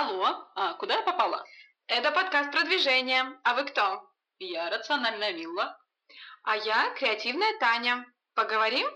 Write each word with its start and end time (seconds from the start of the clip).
Алло, 0.00 0.48
а 0.54 0.72
куда 0.78 0.94
я 0.94 1.02
попала? 1.02 1.44
Это 1.86 2.10
подкаст 2.10 2.50
продвижения. 2.50 3.38
А 3.44 3.52
вы 3.52 3.64
кто? 3.64 4.02
Я 4.38 4.70
рациональная 4.70 5.34
Милла. 5.34 5.76
А 6.42 6.56
я 6.56 6.88
креативная 6.94 7.58
Таня. 7.60 8.06
Поговорим? 8.34 8.86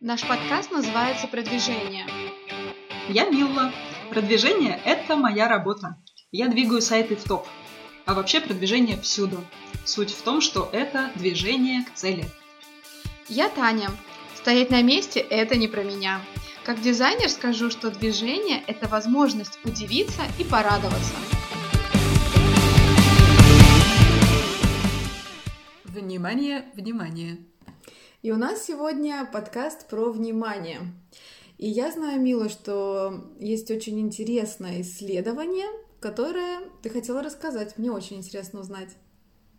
Наш 0.00 0.26
подкаст 0.26 0.72
называется 0.72 1.28
«Продвижение». 1.28 2.04
Я 3.10 3.26
Милла. 3.30 3.70
Продвижение– 4.10 4.82
это 4.84 5.14
моя 5.14 5.46
работа. 5.46 6.02
Я 6.32 6.48
двигаю 6.48 6.82
сайты 6.82 7.14
в 7.14 7.22
топ. 7.22 7.46
А 8.06 8.14
вообще 8.14 8.40
продвижение 8.40 9.00
всюду. 9.00 9.44
Суть 9.84 10.10
в 10.10 10.20
том, 10.24 10.40
что 10.40 10.68
это 10.72 11.12
движение 11.14 11.84
к 11.84 11.94
цели. 11.94 12.24
Я 13.28 13.48
Таня. 13.48 13.88
Стоять 14.42 14.70
на 14.70 14.82
месте– 14.82 15.20
это 15.30 15.54
не 15.54 15.68
про 15.68 15.84
меня. 15.84 16.20
Как 16.64 16.80
дизайнер 16.80 17.28
скажу, 17.28 17.70
что 17.70 17.92
движение– 17.92 18.60
это 18.66 18.88
возможность 18.88 19.56
удивиться 19.64 20.22
и 20.36 20.42
порадоваться. 20.42 21.14
Внимание, 25.84 26.64
внимание! 26.74 27.38
И 28.22 28.32
у 28.32 28.36
нас 28.36 28.66
сегодня 28.66 29.30
подкаст 29.32 29.88
про 29.88 30.10
внимание. 30.10 30.92
И 31.58 31.68
я 31.68 31.92
знаю, 31.92 32.20
Мила, 32.20 32.48
что 32.48 33.32
есть 33.38 33.70
очень 33.70 34.00
интересное 34.00 34.80
исследование, 34.80 35.68
которое 36.00 36.62
ты 36.82 36.90
хотела 36.90 37.22
рассказать. 37.22 37.78
Мне 37.78 37.92
очень 37.92 38.16
интересно 38.16 38.58
узнать. 38.58 38.90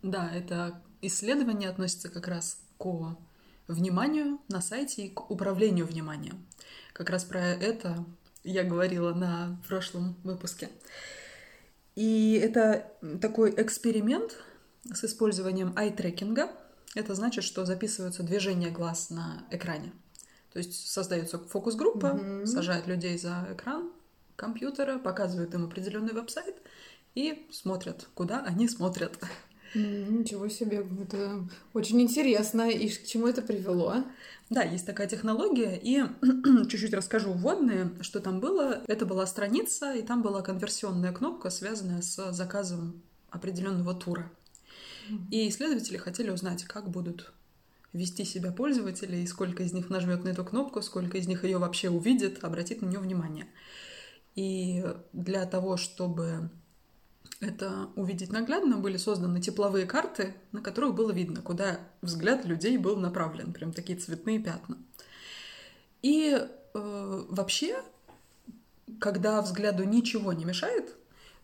Да, 0.02 0.30
это 0.30 0.82
исследование 1.00 1.70
относится 1.70 2.10
как 2.10 2.28
раз 2.28 2.58
к 2.76 2.84
вниманию 3.68 4.40
на 4.48 4.60
сайте 4.60 5.06
и 5.06 5.10
к 5.10 5.30
управлению 5.30 5.86
вниманием. 5.86 6.46
Как 6.92 7.10
раз 7.10 7.24
про 7.24 7.40
это 7.40 8.04
я 8.42 8.62
говорила 8.62 9.14
на 9.14 9.60
прошлом 9.66 10.16
выпуске. 10.22 10.68
И 11.94 12.40
это 12.42 12.92
такой 13.20 13.54
эксперимент 13.56 14.36
с 14.92 15.04
использованием 15.04 15.72
ай-трекинга. 15.76 16.50
Это 16.94 17.14
значит, 17.14 17.44
что 17.44 17.64
записываются 17.64 18.22
движения 18.22 18.70
глаз 18.70 19.10
на 19.10 19.44
экране. 19.50 19.92
То 20.52 20.58
есть 20.58 20.88
создается 20.88 21.38
фокус-группа, 21.38 22.06
mm-hmm. 22.06 22.46
сажает 22.46 22.86
людей 22.86 23.18
за 23.18 23.48
экран 23.52 23.90
компьютера, 24.36 24.98
показывает 24.98 25.54
им 25.54 25.64
определенный 25.64 26.12
веб-сайт 26.12 26.54
и 27.14 27.48
смотрят, 27.50 28.08
куда 28.14 28.40
они 28.42 28.68
смотрят. 28.68 29.18
Ничего 29.74 30.48
себе, 30.48 30.86
это 31.02 31.48
очень 31.72 32.00
интересно. 32.00 32.70
И 32.70 32.88
к 32.88 33.06
чему 33.06 33.26
это 33.26 33.42
привело? 33.42 34.04
Да, 34.50 34.62
есть 34.62 34.86
такая 34.86 35.08
технология, 35.08 35.78
и 35.82 36.04
чуть-чуть 36.68 36.94
расскажу 36.94 37.32
вводные, 37.32 37.90
что 38.00 38.20
там 38.20 38.40
было. 38.40 38.82
Это 38.86 39.04
была 39.06 39.26
страница, 39.26 39.94
и 39.94 40.02
там 40.02 40.22
была 40.22 40.42
конверсионная 40.42 41.12
кнопка, 41.12 41.50
связанная 41.50 42.02
с 42.02 42.32
заказом 42.32 43.02
определенного 43.30 43.94
тура. 43.94 44.30
И 45.30 45.48
исследователи 45.48 45.96
хотели 45.96 46.30
узнать, 46.30 46.64
как 46.64 46.88
будут 46.88 47.32
вести 47.92 48.24
себя 48.24 48.52
пользователи, 48.52 49.18
и 49.18 49.26
сколько 49.26 49.62
из 49.62 49.72
них 49.72 49.90
нажмет 49.90 50.24
на 50.24 50.28
эту 50.28 50.44
кнопку, 50.44 50.82
сколько 50.82 51.18
из 51.18 51.26
них 51.26 51.44
ее 51.44 51.58
вообще 51.58 51.90
увидит, 51.90 52.42
обратит 52.44 52.82
на 52.82 52.86
нее 52.86 52.98
внимание. 52.98 53.46
И 54.34 54.84
для 55.12 55.46
того, 55.46 55.76
чтобы 55.76 56.50
это 57.40 57.88
увидеть 57.96 58.32
наглядно, 58.32 58.78
были 58.78 58.96
созданы 58.96 59.40
тепловые 59.40 59.86
карты, 59.86 60.34
на 60.52 60.60
которых 60.60 60.94
было 60.94 61.10
видно, 61.10 61.42
куда 61.42 61.80
взгляд 62.02 62.44
людей 62.44 62.76
был 62.78 62.96
направлен, 62.96 63.52
прям 63.52 63.72
такие 63.72 63.98
цветные 63.98 64.38
пятна. 64.38 64.78
И 66.02 66.38
э, 66.74 67.24
вообще, 67.28 67.82
когда 68.98 69.40
взгляду 69.42 69.84
ничего 69.84 70.32
не 70.32 70.44
мешает, 70.44 70.94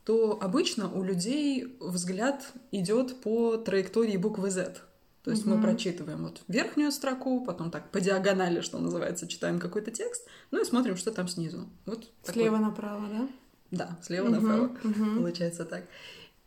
то 0.04 0.38
обычно 0.40 0.90
у 0.90 1.02
людей 1.02 1.76
взгляд 1.80 2.52
идет 2.72 3.20
по 3.20 3.56
траектории 3.56 4.16
буквы 4.16 4.50
Z. 4.50 4.76
То 5.22 5.30
есть 5.30 5.46
угу. 5.46 5.54
мы 5.54 5.62
прочитываем 5.62 6.24
вот 6.24 6.40
верхнюю 6.48 6.90
строку, 6.90 7.44
потом 7.44 7.70
так 7.70 7.90
по 7.90 8.00
диагонали, 8.00 8.62
что 8.62 8.78
называется, 8.78 9.28
читаем 9.28 9.58
какой-то 9.58 9.90
текст, 9.90 10.26
ну 10.50 10.62
и 10.62 10.64
смотрим, 10.64 10.96
что 10.96 11.12
там 11.12 11.28
снизу. 11.28 11.69
Вот 11.84 12.10
Слева 12.22 12.56
такой... 12.56 12.70
направо, 12.70 13.06
да? 13.08 13.28
Да, 13.70 13.98
слева 14.03 14.26
угу, 14.26 14.34
направо, 14.34 14.64
угу. 14.82 15.20
получается 15.20 15.64
так. 15.64 15.84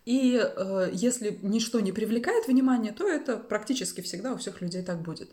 И 0.05 0.37
э, 0.43 0.89
если 0.91 1.39
ничто 1.41 1.79
не 1.79 1.91
привлекает 1.91 2.47
внимание, 2.47 2.91
то 2.91 3.07
это 3.07 3.37
практически 3.37 4.01
всегда 4.01 4.33
у 4.33 4.37
всех 4.37 4.61
людей 4.61 4.81
так 4.81 5.01
будет. 5.01 5.31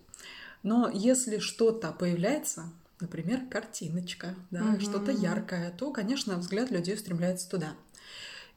Но 0.63 0.89
если 0.93 1.39
что-то 1.39 1.93
появляется, 1.93 2.65
например, 3.01 3.41
картиночка, 3.51 4.37
да, 4.51 4.65
угу. 4.65 4.81
что-то 4.81 5.11
яркое, 5.11 5.73
то, 5.77 5.91
конечно, 5.93 6.37
взгляд 6.37 6.71
людей 6.71 6.95
устремляется 6.95 7.49
туда. 7.49 7.73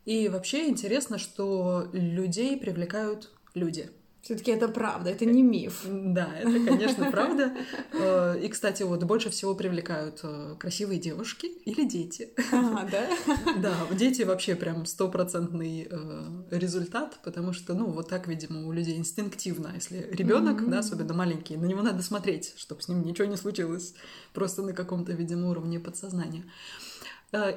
И 0.05 0.27
вообще 0.27 0.67
интересно, 0.67 1.17
что 1.17 1.89
людей 1.93 2.57
привлекают 2.57 3.31
люди. 3.53 3.89
Все-таки 4.23 4.51
это 4.51 4.69
правда, 4.69 5.09
это 5.09 5.25
не 5.25 5.43
миф. 5.43 5.83
Да, 5.85 6.29
это, 6.39 6.65
конечно, 6.65 7.11
правда. 7.11 7.53
Э, 7.91 8.39
и, 8.41 8.47
кстати, 8.47 8.83
вот 8.83 9.03
больше 9.03 9.29
всего 9.29 9.53
привлекают 9.53 10.21
э, 10.23 10.55
красивые 10.57 10.97
девушки 10.97 11.47
или 11.47 11.85
дети. 11.85 12.29
А, 12.53 12.87
да? 12.89 13.09
Да, 13.57 13.75
дети 13.91 14.21
вообще 14.21 14.55
прям 14.55 14.85
стопроцентный 14.85 15.89
э, 15.91 16.43
результат, 16.51 17.19
потому 17.25 17.51
что, 17.51 17.73
ну, 17.73 17.87
вот 17.87 18.07
так, 18.07 18.29
видимо, 18.29 18.65
у 18.65 18.71
людей 18.71 18.95
инстинктивно. 18.97 19.71
Если 19.75 20.07
ребенок, 20.13 20.69
да, 20.69 20.79
особенно 20.79 21.13
маленький, 21.13 21.57
на 21.57 21.65
него 21.65 21.81
надо 21.81 22.01
смотреть, 22.01 22.53
чтобы 22.55 22.81
с 22.81 22.87
ним 22.87 23.03
ничего 23.03 23.27
не 23.27 23.35
случилось, 23.35 23.93
просто 24.33 24.61
на 24.61 24.71
каком-то, 24.71 25.11
видимо, 25.11 25.49
уровне 25.49 25.81
подсознания. 25.81 26.45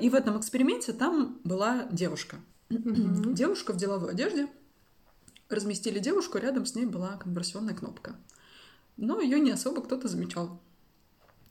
И 0.01 0.11
в 0.11 0.15
этом 0.17 0.37
эксперименте 0.37 0.93
там 0.93 1.39
была 1.45 1.87
девушка. 1.93 2.39
Девушка 2.71 3.73
в 3.73 3.77
деловой 3.77 4.11
одежде, 4.11 4.49
разместили 5.49 5.99
девушку, 5.99 6.39
рядом 6.39 6.67
с 6.67 6.75
ней 6.75 6.87
была 6.87 7.17
конверсионная 7.17 7.75
кнопка. 7.75 8.17
Но 8.97 9.21
ее 9.21 9.41
не 9.41 9.51
особо 9.51 9.83
кто-то 9.83 10.09
замечал. 10.09 10.61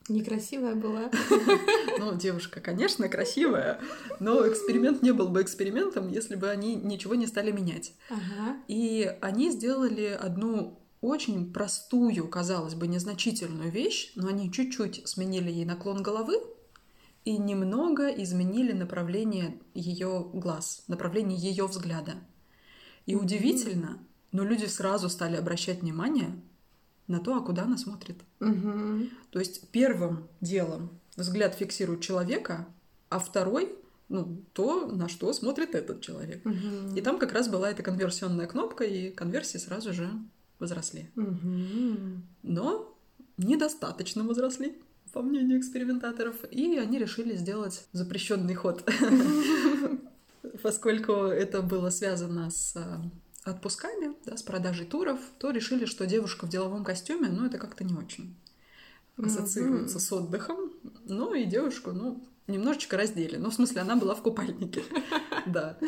Некрасивая 0.08 0.74
была. 0.74 1.10
Ну, 1.98 2.14
девушка, 2.14 2.60
конечно, 2.60 3.08
красивая, 3.08 3.80
но 4.20 4.46
эксперимент 4.46 5.02
не 5.02 5.12
был 5.12 5.28
бы 5.28 5.40
экспериментом, 5.40 6.08
если 6.08 6.36
бы 6.36 6.50
они 6.50 6.74
ничего 6.74 7.14
не 7.14 7.26
стали 7.26 7.50
менять. 7.50 7.94
Ага. 8.10 8.58
И 8.68 9.16
они 9.22 9.50
сделали 9.50 10.08
одну 10.08 10.78
очень 11.00 11.52
простую, 11.52 12.28
казалось 12.28 12.74
бы, 12.74 12.86
незначительную 12.86 13.70
вещь, 13.70 14.12
но 14.14 14.28
они 14.28 14.52
чуть-чуть 14.52 15.08
сменили 15.08 15.50
ей 15.50 15.64
наклон 15.64 16.02
головы 16.02 16.38
и 17.24 17.38
немного 17.38 18.08
изменили 18.08 18.72
направление 18.72 19.58
ее 19.74 20.30
глаз, 20.32 20.84
направление 20.86 21.38
ее 21.38 21.66
взгляда. 21.66 22.14
И 23.06 23.14
удивительно, 23.14 23.98
но 24.32 24.44
люди 24.44 24.66
сразу 24.66 25.08
стали 25.08 25.36
обращать 25.36 25.80
внимание 25.80 26.34
на 27.06 27.20
то, 27.20 27.36
а 27.36 27.40
куда 27.40 27.62
она 27.62 27.78
смотрит. 27.78 28.16
Угу. 28.40 29.08
То 29.30 29.38
есть 29.38 29.68
первым 29.70 30.28
делом 30.40 30.90
взгляд 31.16 31.54
фиксирует 31.54 32.00
человека, 32.02 32.66
а 33.08 33.18
второй 33.18 33.78
ну, 34.08 34.42
то, 34.52 34.86
на 34.86 35.08
что 35.08 35.32
смотрит 35.32 35.74
этот 35.74 36.00
человек. 36.00 36.44
Угу. 36.44 36.96
И 36.96 37.00
там 37.00 37.18
как 37.18 37.32
раз 37.32 37.48
была 37.48 37.70
эта 37.70 37.82
конверсионная 37.82 38.46
кнопка, 38.46 38.84
и 38.84 39.10
конверсии 39.10 39.58
сразу 39.58 39.92
же 39.92 40.10
возросли. 40.58 41.10
Угу. 41.16 42.22
Но 42.42 42.96
недостаточно 43.36 44.24
возросли, 44.24 44.80
по 45.12 45.22
мнению 45.22 45.58
экспериментаторов, 45.58 46.36
и 46.50 46.76
они 46.76 46.98
решили 46.98 47.36
сделать 47.36 47.86
запрещенный 47.92 48.54
ход. 48.54 48.88
поскольку 50.66 51.12
это 51.12 51.62
было 51.62 51.90
связано 51.90 52.50
с 52.50 52.74
э, 52.74 52.98
отпусками, 53.44 54.16
да, 54.24 54.36
с 54.36 54.42
продажей 54.42 54.84
туров, 54.84 55.20
то 55.38 55.52
решили, 55.52 55.84
что 55.84 56.06
девушка 56.06 56.44
в 56.44 56.48
деловом 56.48 56.82
костюме, 56.82 57.28
ну, 57.28 57.46
это 57.46 57.56
как-то 57.56 57.84
не 57.84 57.94
очень 57.94 58.36
ассоциируется 59.16 59.98
mm-hmm. 59.98 60.00
с 60.00 60.12
отдыхом. 60.12 60.72
Ну, 61.04 61.34
и 61.34 61.44
девушку, 61.44 61.92
ну, 61.92 62.26
немножечко 62.48 62.96
раздели. 62.96 63.36
Ну, 63.36 63.50
в 63.50 63.54
смысле, 63.54 63.82
она 63.82 63.94
была 63.94 64.16
в 64.16 64.22
купальнике. 64.22 64.82
Да. 65.46 65.78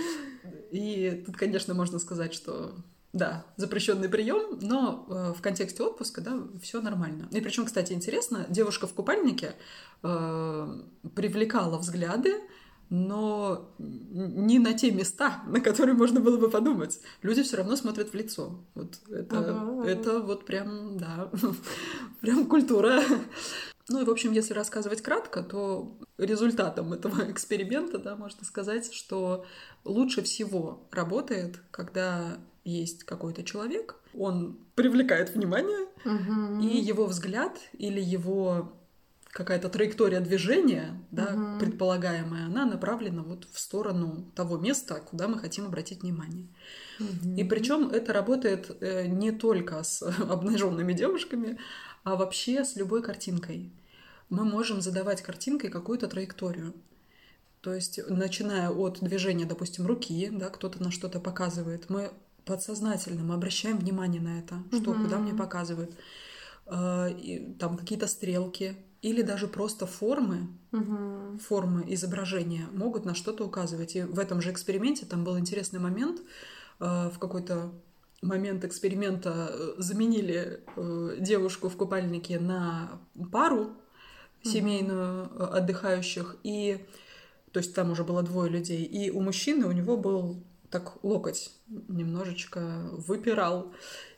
И 0.71 1.25
тут, 1.27 1.37
конечно, 1.37 1.75
можно 1.75 1.99
сказать, 1.99 2.33
что 2.33 2.77
да, 3.13 3.45
запрещенный 3.57 4.09
прием, 4.09 4.61
но 4.63 5.07
э, 5.09 5.33
в 5.37 5.43
контексте 5.43 5.83
отпуска, 5.83 6.21
да, 6.21 6.41
все 6.63 6.81
нормально. 6.81 7.27
И 7.33 7.41
причем, 7.41 7.65
кстати, 7.65 7.93
интересно, 7.93 8.47
девушка 8.49 8.87
в 8.87 8.95
купальнике 8.95 9.57
э, 10.05 10.83
привлекала 11.17 11.79
взгляды 11.79 12.37
но 12.91 13.71
не 13.79 14.59
на 14.59 14.73
те 14.75 14.91
места, 14.91 15.43
на 15.47 15.61
которые 15.61 15.95
можно 15.95 16.21
было 16.21 16.37
бы 16.39 16.51
подумать. 16.51 17.01
Люди 17.23 17.43
все 17.43 17.57
равно 17.57 17.77
смотрят 17.77 18.11
в 18.11 18.15
лицо. 18.15 18.59
Вот 18.75 18.99
это, 19.11 19.39
ага. 19.39 19.89
это 19.89 20.21
вот 20.21 20.47
прям, 20.47 20.99
да, 20.99 21.31
прям 22.21 22.47
культура. 22.47 23.03
Ну 23.91 24.03
и, 24.03 24.05
в 24.05 24.11
общем, 24.11 24.33
если 24.33 24.53
рассказывать 24.53 25.01
кратко, 25.01 25.43
то 25.43 25.97
результатом 26.19 26.93
этого 26.93 27.23
эксперимента, 27.31 27.99
да, 27.99 28.17
можно 28.17 28.45
сказать, 28.45 28.93
что 28.93 29.45
лучше 29.85 30.23
всего 30.23 30.87
работает, 30.91 31.61
когда 31.71 32.39
есть 32.65 33.05
какой-то 33.05 33.43
человек, 33.45 33.97
он 34.15 34.59
привлекает 34.75 35.35
внимание, 35.35 35.87
Мгм. 36.05 36.61
и 36.61 36.79
его 36.79 37.07
взгляд 37.07 37.59
или 37.73 38.01
его 38.01 38.73
какая-то 39.39 39.69
траектория 39.69 40.19
движения, 40.21 41.01
да, 41.13 41.31
Мгм. 41.31 41.61
предполагаемая, 41.61 42.47
она 42.47 42.67
направлена 42.67 43.23
вот 43.23 43.47
в 43.53 43.61
сторону 43.61 44.33
того 44.35 44.59
места, 44.59 44.97
куда 44.97 45.29
мы 45.29 45.39
хотим 45.39 45.65
обратить 45.67 46.03
внимание. 46.03 46.49
Мгм. 46.99 47.37
И 47.37 47.45
причем 47.45 47.89
это 47.89 48.13
работает 48.13 48.77
э, 48.81 49.07
не 49.07 49.31
только 49.31 49.85
с 49.85 50.03
обнаженными 50.35 50.93
девушками, 50.93 51.57
а 52.03 52.17
вообще 52.17 52.65
с 52.65 52.75
любой 52.75 53.01
картинкой. 53.01 53.73
Мы 54.29 54.45
можем 54.45 54.81
задавать 54.81 55.23
картинкой 55.23 55.71
какую-то 55.71 56.09
траекторию. 56.09 56.75
То 57.61 57.73
есть, 57.73 58.01
начиная 58.09 58.71
от 58.71 58.99
движения, 59.01 59.47
допустим, 59.47 59.87
руки, 59.87 60.31
да, 60.33 60.49
кто-то 60.51 60.83
на 60.83 60.91
что-то 60.91 61.21
показывает, 61.21 61.89
мы 61.91 62.11
подсознательно 62.45 63.23
мы 63.23 63.35
обращаем 63.35 63.79
внимание 63.79 64.21
на 64.21 64.41
это, 64.41 64.55
что 64.73 64.91
Мгм. 64.91 65.03
куда 65.05 65.19
мне 65.19 65.33
показывают. 65.33 65.93
Э, 66.67 67.09
и 67.11 67.55
там 67.61 67.77
какие-то 67.77 68.09
стрелки 68.09 68.77
или 69.03 69.23
даже 69.23 69.47
просто 69.47 69.87
формы, 69.87 70.49
Мгм. 70.73 71.39
формы 71.39 71.85
изображения 71.95 72.67
могут 72.73 73.05
на 73.05 73.15
что-то 73.15 73.45
указывать. 73.45 73.97
И 73.97 74.03
в 74.03 74.19
этом 74.19 74.41
же 74.41 74.51
эксперименте 74.51 75.07
там 75.07 75.25
был 75.25 75.39
интересный 75.39 75.81
момент. 75.81 76.21
э, 76.81 77.11
В 77.11 77.19
какой-то 77.19 77.73
момент 78.23 78.65
эксперимента 78.65 79.51
э, 79.51 79.75
заменили 79.79 80.63
э, 80.77 81.17
девушку 81.21 81.69
в 81.69 81.77
купальнике 81.77 82.39
на 82.41 83.01
пару 83.33 83.73
семейную 84.43 85.27
э, 85.27 85.45
отдыхающих. 85.45 86.37
И 86.43 86.85
то 87.53 87.61
есть 87.61 87.75
там 87.75 87.91
уже 87.93 88.05
было 88.05 88.23
двое 88.23 88.51
людей. 88.51 88.85
И 88.85 89.11
у 89.11 89.21
мужчины 89.21 89.67
у 89.67 89.73
него 89.73 89.97
был 89.97 90.43
так 90.71 91.03
локоть 91.05 91.53
немножечко 91.89 92.89
выпирал. 92.93 93.73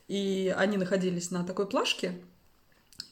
И 0.09 0.53
они 0.57 0.77
находились 0.77 1.31
на 1.31 1.45
такой 1.45 1.69
плашке, 1.69 2.21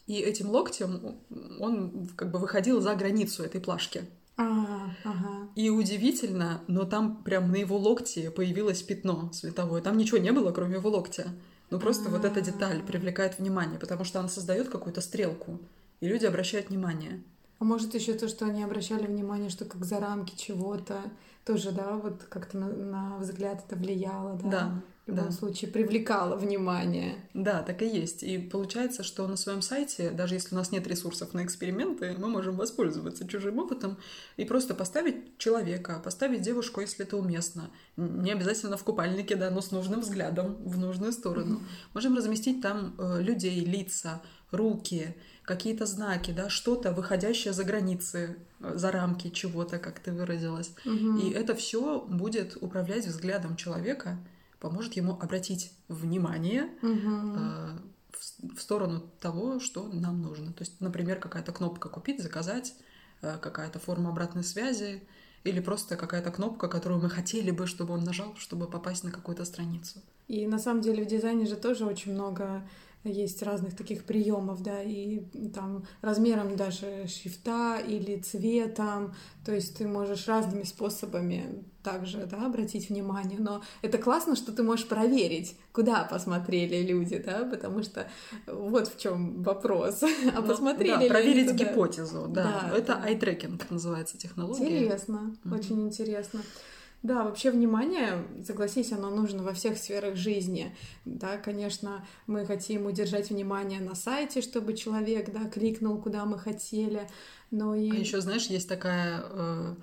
и 0.08 0.14
этим 0.20 0.49
локтем 0.49 1.19
он 1.60 2.08
как 2.16 2.32
бы 2.32 2.38
выходил 2.38 2.81
за 2.81 2.94
границу 2.94 3.44
этой 3.44 3.60
плашки. 3.60 4.02
А, 4.38 4.90
ага. 5.05 5.49
И 5.55 5.69
удивительно, 5.69 6.62
но 6.66 6.84
там 6.84 7.22
прям 7.22 7.50
на 7.50 7.56
его 7.56 7.76
локте 7.76 8.31
появилось 8.31 8.82
пятно 8.82 9.31
световое. 9.32 9.82
Там 9.82 9.99
ничего 9.99 10.19
не 10.19 10.32
было, 10.32 10.50
кроме 10.50 10.76
его 10.76 10.88
локтя. 10.88 11.26
Ну 11.70 11.78
просто 11.78 12.08
вот 12.08 12.25
эта 12.25 12.40
деталь 12.40 12.82
привлекает 12.82 13.38
внимание, 13.38 13.78
потому 13.78 14.05
что 14.05 14.20
она 14.20 14.28
создает 14.28 14.70
какую-то 14.70 15.02
стрелку, 15.02 15.60
и 16.00 16.08
люди 16.08 16.25
обращают 16.25 16.70
внимание. 16.70 17.22
А 17.58 17.64
может 17.64 17.94
еще 17.94 18.14
то, 18.14 18.28
что 18.28 18.46
они 18.46 18.62
обращали 18.62 19.06
внимание, 19.06 19.50
что 19.50 19.66
как 19.66 19.84
за 19.84 20.00
рамки 20.00 20.34
чего-то 20.37 21.02
тоже, 21.44 21.72
да, 21.72 21.96
вот 21.96 22.22
как-то 22.31 22.56
на, 22.56 22.69
на 22.69 23.19
взгляд 23.19 23.64
это 23.66 23.76
влияло, 23.76 24.38
да? 24.43 24.49
Да, 24.49 24.82
В 25.08 25.10
любом 25.10 25.31
да. 25.31 25.32
случае 25.32 25.70
привлекало 25.70 26.37
внимание. 26.37 27.14
Да, 27.32 27.62
так 27.62 27.81
и 27.81 27.87
есть. 27.87 28.22
И 28.22 28.37
получается, 28.37 29.02
что 29.02 29.26
на 29.26 29.38
своем 29.38 29.62
сайте, 29.62 30.10
даже 30.10 30.34
если 30.34 30.55
у 30.55 30.58
нас 30.58 30.70
нет 30.70 30.87
ресурсов 30.87 31.32
на 31.32 31.43
эксперименты, 31.46 32.14
мы 32.19 32.28
можем 32.28 32.56
воспользоваться 32.56 33.26
чужим 33.26 33.58
опытом 33.58 33.96
и 34.37 34.44
просто 34.44 34.75
поставить 34.75 35.38
человека, 35.38 35.99
поставить 36.05 36.43
девушку, 36.43 36.82
если 36.82 37.06
это 37.06 37.16
уместно. 37.16 37.70
Не 37.96 38.32
обязательно 38.32 38.76
в 38.76 38.84
купальнике, 38.84 39.34
да, 39.37 39.50
но 39.50 39.62
с 39.62 39.70
нужным 39.70 40.00
взглядом 40.00 40.56
в 40.62 40.76
нужную 40.76 41.12
сторону. 41.12 41.62
Можем 41.94 42.14
разместить 42.14 42.60
там 42.60 42.94
э, 42.99 43.22
людей, 43.22 43.64
лица, 43.64 44.20
руки, 44.50 45.16
какие-то 45.43 45.87
знаки, 45.87 46.32
да, 46.32 46.50
что-то 46.50 46.93
выходящее 46.93 47.55
за 47.55 47.64
границы, 47.64 48.37
э, 48.60 48.76
за 48.76 48.93
рамки 48.93 49.31
чего-то, 49.31 49.78
как 49.78 50.00
ты 50.00 50.12
выразилась. 50.12 50.70
Мгм. 50.84 51.19
И 51.20 51.31
это 51.31 51.55
все 51.55 52.00
будет 52.02 52.58
управлять 52.60 53.06
взглядом 53.06 53.56
человека, 53.56 54.19
поможет 54.60 54.94
ему 54.94 55.12
обратить 55.12 55.72
внимание 55.88 56.70
э, 56.82 57.78
в, 58.10 58.56
в 58.56 58.60
сторону 58.60 59.00
того, 59.20 59.60
что 59.60 59.88
нам 59.88 60.22
нужно. 60.22 60.52
То 60.52 60.62
есть, 60.62 60.81
например, 60.81 61.19
какая-то 61.19 61.52
кнопка 61.52 61.88
купить, 61.88 62.22
заказать, 62.22 62.75
э, 63.22 63.38
какая-то 63.40 63.78
форма 63.78 64.10
обратной 64.10 64.44
связи 64.44 65.02
или 65.44 65.60
просто 65.60 65.96
какая-то 65.96 66.31
кнопка, 66.31 66.69
которую 66.69 67.00
мы 67.00 67.08
хотели 67.08 67.50
бы, 67.50 67.66
чтобы 67.66 67.94
он 67.94 68.05
нажал, 68.05 68.34
чтобы 68.37 68.66
попасть 68.66 69.05
на 69.05 69.10
какую-то 69.10 69.44
страницу. 69.44 70.00
И 70.26 70.46
на 70.46 70.58
самом 70.58 70.82
деле 70.82 71.05
в 71.05 71.06
дизайне 71.06 71.46
же 71.46 71.56
тоже 71.56 71.87
очень 71.87 72.12
много 72.12 72.62
есть 73.04 73.42
разных 73.42 73.76
таких 73.76 74.04
приемов, 74.04 74.62
да, 74.62 74.82
и 74.82 75.20
там 75.54 75.84
размером 76.02 76.56
даже 76.56 77.06
шрифта 77.06 77.78
или 77.78 78.18
цветом, 78.20 79.14
то 79.44 79.54
есть 79.54 79.76
ты 79.78 79.86
можешь 79.86 80.26
разными 80.28 80.64
способами 80.64 81.64
также, 81.82 82.26
да, 82.26 82.44
обратить 82.46 82.90
внимание, 82.90 83.38
но 83.38 83.62
это 83.82 83.98
классно, 83.98 84.36
что 84.36 84.52
ты 84.52 84.62
можешь 84.62 84.86
проверить, 84.88 85.56
куда 85.72 86.04
посмотрели 86.04 86.82
люди, 86.86 87.18
да, 87.18 87.44
потому 87.44 87.82
что 87.82 88.08
вот 88.46 88.88
в 88.88 88.98
чем 89.00 89.42
вопрос, 89.42 90.02
а 90.34 90.40
Ну, 90.40 90.46
посмотрели 90.46 90.90
да, 90.92 91.00
ли 91.02 91.08
проверить 91.08 91.48
туда? 91.50 91.64
гипотезу, 91.64 92.26
да. 92.28 92.68
Да, 92.70 92.76
Это 92.76 92.94
да. 92.96 93.02
ай-трекинг 93.04 93.70
называется 93.70 94.18
технология. 94.18 94.64
Интересно, 94.80 95.34
Мгм. 95.44 95.58
очень 95.58 95.80
интересно. 95.86 96.40
Да, 97.02 97.22
вообще 97.22 97.52
внимание, 97.52 98.26
согласись, 98.44 98.92
оно 98.92 99.10
нужно 99.10 99.44
во 99.44 99.52
всех 99.52 99.78
сферах 99.78 100.16
жизни. 100.16 100.74
Да, 101.04 101.36
конечно, 101.36 102.04
мы 102.26 102.44
хотим 102.44 102.86
удержать 102.86 103.30
внимание 103.30 103.80
на 103.80 103.94
сайте, 103.94 104.40
чтобы 104.42 104.74
человек, 104.74 105.32
да, 105.32 105.48
кликнул, 105.48 106.00
куда 106.00 106.24
мы 106.24 106.38
хотели, 106.38 107.08
но 107.52 107.76
и... 107.76 107.90
А 107.90 107.94
еще, 107.94 108.20
знаешь, 108.20 108.46
есть 108.46 108.68
такая, 108.68 109.22
э, 109.24 109.74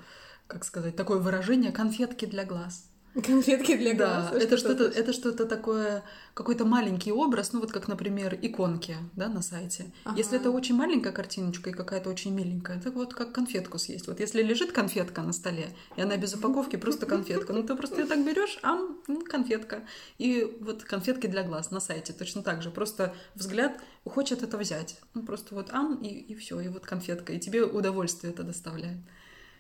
как 0.48 0.66
сказать, 0.66 0.98
такое 0.98 1.20
выражение 1.20 1.72
конфетки 1.72 2.26
для 2.26 2.44
глаз. 2.44 2.90
конфетки 3.24 3.76
для 3.78 3.94
глаз. 3.94 4.30
Да, 4.32 4.38
а 4.38 4.38
это 4.38 4.58
что 4.58 4.70
что-то, 4.70 4.84
это 4.86 5.14
что-то 5.14 5.46
такое, 5.46 6.04
какой-то 6.34 6.66
маленький 6.66 7.12
образ, 7.12 7.54
ну 7.54 7.62
вот 7.62 7.72
как, 7.72 7.88
например, 7.88 8.38
иконки, 8.42 8.98
да, 9.16 9.30
на 9.30 9.42
сайте. 9.42 9.92
Если 10.18 10.36
Ага. 10.36 10.42
это 10.42 10.52
очень 10.52 10.76
маленькая 10.76 11.14
картиночка 11.14 11.70
и 11.70 11.74
какая-то 11.74 12.10
очень 12.10 12.34
миленькая, 12.34 12.78
это 12.78 12.92
вот 12.92 13.14
как 13.14 13.32
конфетку 13.32 13.78
съесть. 13.78 14.08
Вот 14.08 14.20
если 14.20 14.42
лежит 14.44 14.72
конфетка 14.74 15.22
на 15.22 15.32
столе, 15.34 15.70
и 15.96 16.02
она 16.02 16.18
без 16.18 16.34
упаковки, 16.34 16.76
просто 16.76 17.06
конфетка, 17.16 17.54
ну 17.54 17.64
ты 17.64 17.76
просто 17.76 18.02
ее 18.02 18.08
так 18.08 18.26
берешь, 18.26 18.60
ам, 18.64 18.98
м, 19.08 19.22
конфетка. 19.22 19.84
И 20.18 20.58
вот 20.60 20.84
конфетки 20.84 21.28
для 21.28 21.44
глаз 21.44 21.72
на 21.72 21.80
сайте 21.80 22.12
точно 22.14 22.44
так 22.44 22.62
же. 22.62 22.70
Просто 22.70 23.14
взгляд 23.36 23.80
хочет 24.04 24.44
это 24.44 24.58
взять. 24.58 25.00
Ну 25.14 25.24
просто 25.24 25.56
вот 25.56 25.70
ам, 25.72 25.96
и, 26.02 26.08
и 26.10 26.36
все, 26.36 26.60
и 26.60 26.68
вот 26.68 26.86
конфетка. 26.86 27.34
И 27.34 27.40
тебе 27.40 27.64
удовольствие 27.64 28.34
это 28.34 28.44
доставляет. 28.44 28.98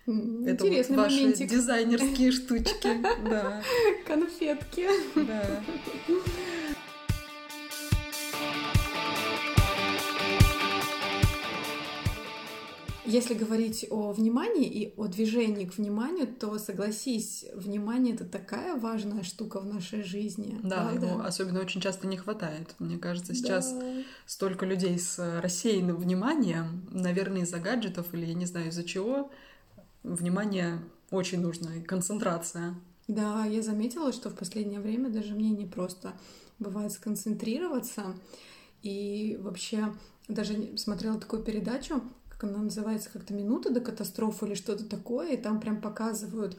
Это 0.07 0.65
вот 0.65 0.89
ваши 0.89 0.91
моментик. 1.21 1.49
дизайнерские 1.49 2.31
штучки. 2.31 2.89
Да, 3.27 3.61
Конфетки. 4.05 4.87
да. 5.15 5.63
Если 13.07 13.35
говорить 13.35 13.85
о 13.91 14.11
внимании 14.13 14.65
и 14.67 14.93
о 14.97 15.05
движении 15.05 15.65
к 15.65 15.77
вниманию, 15.77 16.25
то 16.27 16.57
согласись, 16.57 17.45
внимание 17.53 18.15
это 18.15 18.25
такая 18.25 18.75
важная 18.75 19.21
штука 19.21 19.59
в 19.59 19.65
нашей 19.67 20.01
жизни. 20.01 20.59
Да, 20.63 20.87
правда? 20.89 21.05
его 21.05 21.21
особенно 21.23 21.59
очень 21.59 21.81
часто 21.81 22.07
не 22.07 22.17
хватает. 22.17 22.73
Мне 22.79 22.97
кажется, 22.97 23.35
сейчас 23.35 23.73
Да. 23.73 23.85
столько 24.25 24.65
людей 24.65 24.97
с 24.97 25.19
рассеянным 25.39 25.97
вниманием, 25.97 26.81
наверное, 26.89 27.41
из-за 27.43 27.59
гаджетов 27.59 28.07
или 28.13 28.25
я 28.25 28.33
не 28.33 28.47
знаю 28.47 28.69
из-за 28.69 28.83
чего, 28.83 29.29
внимание 30.05 30.79
очень 31.11 31.41
нужно 31.41 31.69
и 31.77 31.81
концентрация. 31.81 32.75
Да, 33.07 33.45
я 33.45 33.61
заметила, 33.61 34.11
что 34.11 34.29
в 34.29 34.35
последнее 34.35 34.79
время 34.79 35.09
даже 35.09 35.35
мне 35.35 35.51
не 35.51 35.65
просто 35.65 36.13
бывает 36.59 36.91
сконцентрироваться. 36.91 38.15
И 38.81 39.37
вообще 39.41 39.93
даже 40.27 40.77
смотрела 40.77 41.19
такую 41.19 41.43
передачу, 41.43 42.01
как 42.29 42.43
она 42.45 42.59
называется, 42.59 43.09
как-то 43.11 43.33
«Минута 43.33 43.71
до 43.71 43.81
катастрофы» 43.81 44.47
или 44.47 44.53
что-то 44.55 44.85
такое, 44.85 45.33
и 45.33 45.37
там 45.37 45.59
прям 45.59 45.81
показывают 45.81 46.57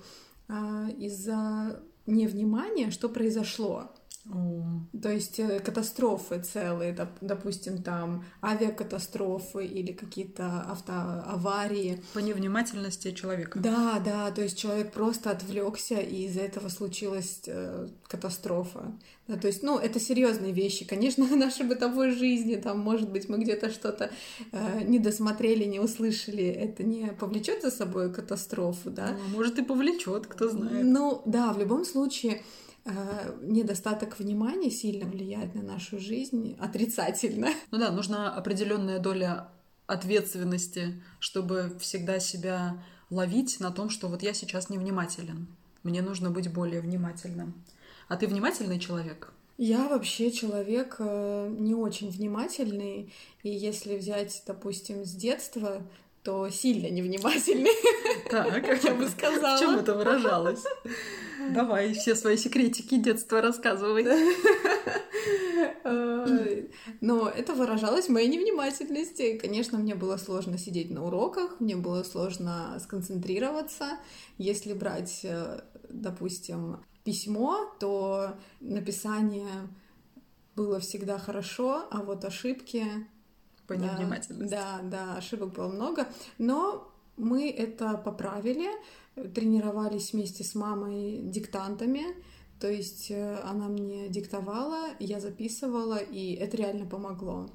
а, 0.48 0.88
из-за 0.98 1.80
невнимания, 2.06 2.90
что 2.90 3.08
произошло. 3.08 3.90
О, 4.32 4.80
То 5.00 5.12
есть 5.12 5.38
э, 5.38 5.60
катастрофы 5.60 6.40
целые, 6.40 6.92
доп- 6.92 7.18
допустим, 7.20 7.80
там 7.82 8.24
авиакатастрофы 8.42 9.64
или 9.64 9.92
какие-то 9.92 10.62
автоаварии. 10.62 12.02
По 12.12 12.18
невнимательности 12.18 13.12
человека. 13.12 13.60
Да, 13.60 14.02
да, 14.04 14.30
то 14.32 14.42
есть 14.42 14.58
человек 14.58 14.92
просто 14.92 15.30
отвлекся, 15.30 16.00
и 16.00 16.24
из-за 16.24 16.40
этого 16.40 16.68
случилась 16.68 17.42
э, 17.46 17.88
катастрофа. 18.08 18.92
Да, 19.28 19.36
то 19.36 19.46
есть, 19.46 19.62
ну, 19.62 19.78
это 19.78 20.00
серьезные 20.00 20.52
вещи. 20.52 20.84
Конечно, 20.84 21.24
в 21.26 21.36
нашей 21.36 21.64
бытовой 21.64 22.10
жизни, 22.10 22.56
там, 22.56 22.80
может 22.80 23.10
быть, 23.10 23.28
мы 23.28 23.38
где-то 23.38 23.70
что-то 23.70 24.10
э, 24.50 24.82
не 24.82 24.98
досмотрели, 24.98 25.64
не 25.64 25.78
услышали, 25.78 26.44
это 26.44 26.82
не 26.82 27.12
повлечет 27.12 27.62
за 27.62 27.70
собой 27.70 28.12
катастрофу, 28.12 28.90
да? 28.90 29.12
Ну, 29.12 29.36
Может 29.36 29.58
и 29.60 29.62
повлечет, 29.62 30.26
кто 30.26 30.48
знает. 30.48 30.84
Ну, 30.84 31.22
да, 31.26 31.52
в 31.52 31.58
любом 31.58 31.84
случае, 31.84 32.42
недостаток 33.42 34.18
внимания 34.18 34.70
сильно 34.70 35.06
влияет 35.06 35.54
на 35.54 35.62
нашу 35.62 35.98
жизнь 35.98 36.56
отрицательно. 36.60 37.48
Ну 37.70 37.78
да, 37.78 37.90
нужна 37.90 38.32
определенная 38.32 38.98
доля 38.98 39.48
ответственности, 39.86 41.02
чтобы 41.18 41.76
всегда 41.80 42.18
себя 42.18 42.82
ловить 43.10 43.60
на 43.60 43.70
том, 43.70 43.90
что 43.90 44.08
вот 44.08 44.22
я 44.22 44.34
сейчас 44.34 44.70
невнимателен. 44.70 45.46
Мне 45.82 46.02
нужно 46.02 46.30
быть 46.30 46.52
более 46.52 46.80
внимательным. 46.80 47.54
А 48.08 48.16
ты 48.16 48.26
внимательный 48.26 48.78
человек? 48.78 49.32
Я 49.58 49.88
вообще 49.88 50.30
человек 50.30 50.96
э, 50.98 51.54
не 51.58 51.74
очень 51.74 52.10
внимательный, 52.10 53.12
и 53.42 53.48
если 53.48 53.96
взять, 53.96 54.42
допустим, 54.46 55.04
с 55.04 55.12
детства, 55.12 55.82
то 56.26 56.50
сильно 56.50 56.88
невнимательный, 56.88 57.70
Так, 58.30 58.84
я 58.84 58.94
бы 58.94 59.08
сказала. 59.08 59.56
В 59.56 59.60
чем 59.60 59.78
это 59.78 59.94
выражалось? 59.94 60.64
Давай 61.54 61.92
все 61.94 62.16
свои 62.16 62.36
секретики 62.36 62.96
детства 62.98 63.40
рассказывай. 63.40 64.04
Э, 65.84 66.66
Но 67.00 67.28
это 67.28 67.54
выражалось 67.54 68.06
в 68.06 68.12
моей 68.12 68.28
невнимательности. 68.28 69.38
Конечно, 69.38 69.78
мне 69.78 69.94
было 69.94 70.16
сложно 70.16 70.58
сидеть 70.58 70.90
на 70.90 71.04
уроках, 71.06 71.60
мне 71.60 71.76
было 71.76 72.02
сложно 72.02 72.78
сконцентрироваться. 72.82 73.98
Если 74.36 74.72
брать, 74.72 75.20
э, 75.22 75.60
допустим, 75.88 76.84
письмо, 77.04 77.72
то 77.78 78.34
написание 78.60 79.68
было 80.56 80.80
всегда 80.80 81.18
хорошо, 81.18 81.86
а 81.90 82.02
вот 82.02 82.24
ошибки... 82.24 82.84
По 83.66 83.76
да, 83.76 83.94
невнимательности. 83.94 84.50
Да, 84.50 84.80
да, 84.82 85.16
ошибок 85.16 85.52
было 85.52 85.68
много. 85.68 86.06
Но 86.38 86.92
мы 87.16 87.50
это 87.50 87.96
поправили, 87.96 88.68
тренировались 89.34 90.12
вместе 90.12 90.44
с 90.44 90.54
мамой 90.54 91.20
диктантами. 91.22 92.04
То 92.60 92.70
есть 92.70 93.10
э, 93.10 93.38
она 93.44 93.68
мне 93.68 94.08
диктовала, 94.08 94.88
я 94.98 95.20
записывала, 95.20 95.98
и 95.98 96.34
это 96.34 96.56
реально 96.56 96.86
помогло. 96.86 97.50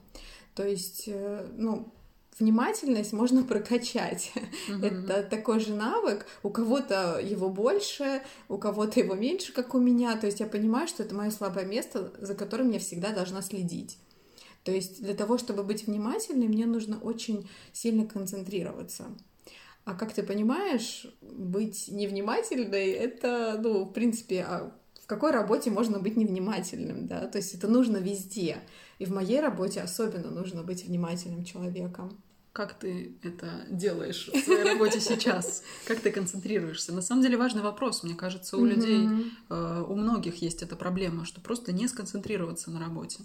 То 0.54 0.68
есть, 0.68 1.06
э, 1.08 1.48
ну, 1.58 1.92
внимательность 2.38 3.14
можно 3.14 3.44
прокачать. 3.52 4.32
Мгм. 4.70 4.84
Это 4.84 5.24
такой 5.24 5.60
же 5.60 5.74
навык. 5.74 6.26
У 6.44 6.50
кого-то 6.50 7.20
его 7.20 7.50
больше, 7.50 8.22
у 8.48 8.58
кого-то 8.58 9.00
его 9.00 9.16
меньше, 9.16 9.54
как 9.54 9.74
у 9.74 9.80
меня. 9.80 10.18
То 10.18 10.28
есть 10.28 10.40
я 10.40 10.46
понимаю, 10.46 10.88
что 10.88 11.04
это 11.04 11.16
мое 11.16 11.32
слабое 11.32 11.66
место, 11.66 12.14
за 12.20 12.36
которым 12.36 12.70
я 12.70 12.80
всегда 12.80 13.12
должна 13.12 13.42
следить. 13.42 13.98
То 14.64 14.72
есть 14.72 15.02
для 15.02 15.14
того, 15.14 15.38
чтобы 15.38 15.64
быть 15.64 15.88
внимательной, 15.88 16.48
мне 16.48 16.66
нужно 16.66 17.00
очень 17.00 17.50
сильно 17.74 18.06
концентрироваться. 18.06 19.06
А 19.84 19.96
как 19.96 20.14
ты 20.14 20.22
понимаешь, 20.22 21.08
быть 21.22 21.88
невнимательной— 21.88 22.90
это, 22.92 23.60
ну, 23.62 23.86
в 23.86 23.94
принципе, 23.94 24.42
а 24.48 24.72
в 25.02 25.08
какой 25.08 25.32
работе 25.32 25.72
можно 25.72 26.00
быть 26.00 26.18
невнимательным, 26.18 27.08
да? 27.08 27.28
То 27.28 27.40
есть 27.40 27.56
это 27.56 27.68
нужно 27.68 27.98
везде. 27.98 28.58
И 29.00 29.06
в 29.06 29.12
моей 29.12 29.40
работе 29.40 29.82
особенно 29.82 30.30
нужно 30.30 30.62
быть 30.62 30.86
внимательным 30.86 31.44
человеком. 31.44 32.22
Как 32.54 32.74
ты 32.78 33.18
это 33.24 33.66
делаешь 33.70 34.30
в 34.32 34.38
своей 34.38 34.64
работе 34.64 35.00
сейчас? 35.02 35.64
Как 35.88 36.00
ты 36.00 36.12
концентрируешься? 36.12 36.94
На 36.94 37.02
самом 37.02 37.24
деле 37.24 37.38
важный 37.38 37.64
вопрос. 37.64 38.04
Мне 38.04 38.14
кажется, 38.14 38.58
у 38.58 38.66
людей, 38.66 39.08
э, 39.50 39.86
у 39.88 39.96
многих 39.96 40.36
есть 40.44 40.62
эта 40.62 40.76
проблема, 40.76 41.26
что 41.26 41.42
просто 41.42 41.72
не 41.72 41.88
сконцентрироваться 41.88 42.70
на 42.70 42.80
работе. 42.80 43.24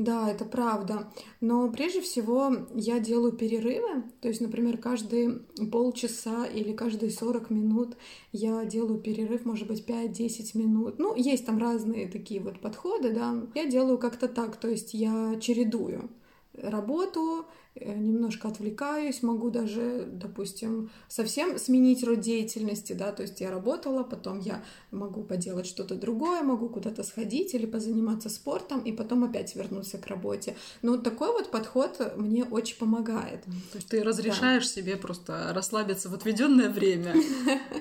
Да, 0.00 0.30
это 0.30 0.46
правда. 0.46 1.12
Но 1.42 1.70
прежде 1.70 2.00
всего 2.00 2.50
я 2.74 3.00
делаю 3.00 3.32
перерывы. 3.32 4.04
То 4.22 4.28
есть, 4.28 4.40
например, 4.40 4.78
каждые 4.78 5.40
полчаса 5.70 6.46
или 6.46 6.72
каждые 6.72 7.10
40 7.10 7.50
минут 7.50 7.98
я 8.32 8.64
делаю 8.64 8.98
перерыв, 8.98 9.44
может 9.44 9.68
быть, 9.68 9.84
5-10 9.86 10.56
минут. 10.56 10.98
Ну, 10.98 11.14
есть 11.14 11.44
там 11.44 11.58
разные 11.58 12.08
такие 12.08 12.40
вот 12.40 12.60
подходы, 12.60 13.12
да. 13.12 13.46
Я 13.54 13.66
делаю 13.66 13.98
как-то 13.98 14.26
так, 14.26 14.56
то 14.56 14.68
есть 14.68 14.94
я 14.94 15.36
чередую 15.38 16.08
работу, 16.54 17.44
немножко 17.76 18.48
отвлекаюсь, 18.48 19.22
могу 19.22 19.50
даже, 19.50 20.08
допустим, 20.12 20.90
совсем 21.08 21.58
сменить 21.58 22.02
род 22.04 22.20
деятельности, 22.20 22.92
да, 22.92 23.12
то 23.12 23.22
есть 23.22 23.40
я 23.40 23.50
работала, 23.50 24.02
потом 24.02 24.40
я 24.40 24.62
могу 24.90 25.22
поделать 25.22 25.66
что-то 25.66 25.94
другое, 25.94 26.42
могу 26.42 26.68
куда-то 26.68 27.02
сходить 27.04 27.54
или 27.54 27.66
позаниматься 27.66 28.28
спортом, 28.28 28.80
и 28.80 28.92
потом 28.92 29.24
опять 29.24 29.54
вернуться 29.54 29.98
к 29.98 30.06
работе. 30.08 30.56
Ну, 30.82 30.98
такой 30.98 31.28
вот 31.32 31.50
подход 31.50 32.16
мне 32.16 32.44
очень 32.44 32.76
помогает. 32.76 33.44
То 33.44 33.76
есть 33.76 33.88
ты 33.88 34.02
разрешаешь 34.02 34.68
себе 34.68 34.96
просто 34.96 35.52
расслабиться 35.54 36.08
в 36.08 36.14
отведенное 36.14 36.70
время, 36.70 37.14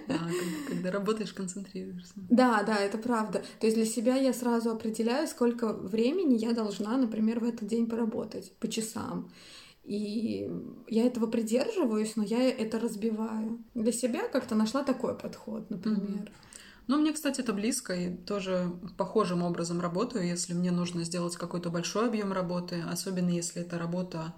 Да, 0.08 0.18
когда- 0.18 0.70
когда 0.70 0.92
работаешь, 0.92 1.34
концентрируешься. 1.34 2.14
Да, 2.30 2.64
да, 2.64 2.78
это 2.78 2.98
правда. 2.98 3.44
То 3.60 3.66
есть 3.68 3.76
для 3.76 3.86
себя 3.86 4.16
я 4.16 4.34
сразу 4.34 4.70
определяю, 4.70 5.28
сколько 5.28 5.74
времени 5.74 6.36
я 6.36 6.52
должна, 6.54 6.96
например, 6.98 7.40
в 7.40 7.44
этот 7.44 7.68
день 7.68 7.88
поработать 7.88 8.52
по 8.60 8.68
часам. 8.68 9.32
И 9.84 10.50
я 10.88 11.06
этого 11.06 11.28
придерживаюсь, 11.28 12.16
но 12.16 12.24
я 12.24 12.48
это 12.48 12.80
разбиваю. 12.80 13.64
Для 13.74 13.92
себя 13.92 14.28
как-то 14.28 14.56
нашла 14.56 14.84
такой 14.84 15.18
подход, 15.18 15.70
например. 15.70 16.32
Ну, 16.90 16.98
мне, 16.98 17.14
кстати, 17.14 17.42
это 17.42 17.54
близко, 17.54 17.94
и 17.94 18.16
тоже 18.16 18.72
похожим 18.98 19.44
образом 19.44 19.80
работаю, 19.80 20.26
если 20.26 20.56
мне 20.56 20.72
нужно 20.72 21.04
сделать 21.04 21.36
какой-то 21.36 21.70
большой 21.70 22.08
объем 22.08 22.34
работы, 22.34 22.82
особенно 22.82 23.30
если 23.30 23.62
это 23.62 23.78
работа 23.78 24.34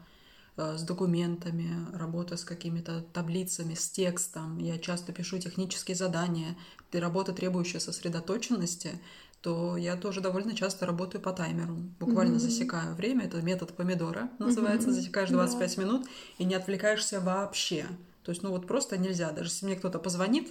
э, 0.57 0.77
с 0.77 0.83
документами, 0.83 1.88
работа 1.93 2.36
с 2.36 2.43
какими-то 2.43 3.05
таблицами, 3.13 3.74
с 3.74 3.89
текстом. 3.89 4.57
Я 4.57 4.79
часто 4.79 5.13
пишу 5.13 5.39
технические 5.39 5.95
задания, 5.95 6.57
работа, 6.91 7.31
требующая 7.31 7.79
сосредоточенности, 7.79 9.00
то 9.41 9.75
я 9.75 9.95
тоже 9.95 10.21
довольно 10.21 10.55
часто 10.55 10.86
работаю 10.86 11.21
по 11.21 11.31
таймеру. 11.33 11.75
Буквально 12.00 12.33
Мгм. 12.36 12.39
засекаю 12.39 12.95
время. 12.95 13.25
Это 13.25 13.41
метод 13.41 13.74
помидора 13.75 14.29
называется. 14.39 14.89
Мгм. 14.89 14.95
Засекаешь 14.95 15.29
Да. 15.29 15.36
25 15.36 15.77
минут 15.77 16.07
и 16.38 16.43
не 16.45 16.53
отвлекаешься 16.55 17.19
вообще. 17.19 17.86
То 18.24 18.31
есть, 18.31 18.43
ну 18.43 18.51
вот 18.51 18.67
просто 18.67 18.98
нельзя. 18.98 19.31
Даже 19.31 19.50
если 19.50 19.65
мне 19.65 19.75
кто-то 19.75 19.98
позвонит, 19.98 20.48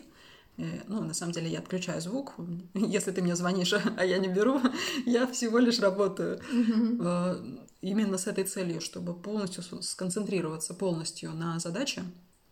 э, 0.58 0.80
ну, 0.88 1.04
на 1.04 1.14
самом 1.14 1.32
деле, 1.32 1.48
я 1.48 1.60
отключаю 1.60 2.00
звук. 2.00 2.34
Если 2.74 3.12
ты 3.12 3.22
мне 3.22 3.36
звонишь, 3.36 3.72
а 3.96 4.04
я 4.04 4.18
не 4.18 4.28
беру, 4.28 4.60
я 5.06 5.26
всего 5.28 5.58
лишь 5.58 5.78
работаю 5.78 6.40
э, 6.52 7.36
именно 7.82 8.18
с 8.18 8.26
этой 8.26 8.42
целью, 8.44 8.80
чтобы 8.80 9.14
полностью 9.14 9.62
сконцентрироваться 9.82 10.74
полностью 10.74 11.32
на 11.32 11.60
задаче. 11.60 12.02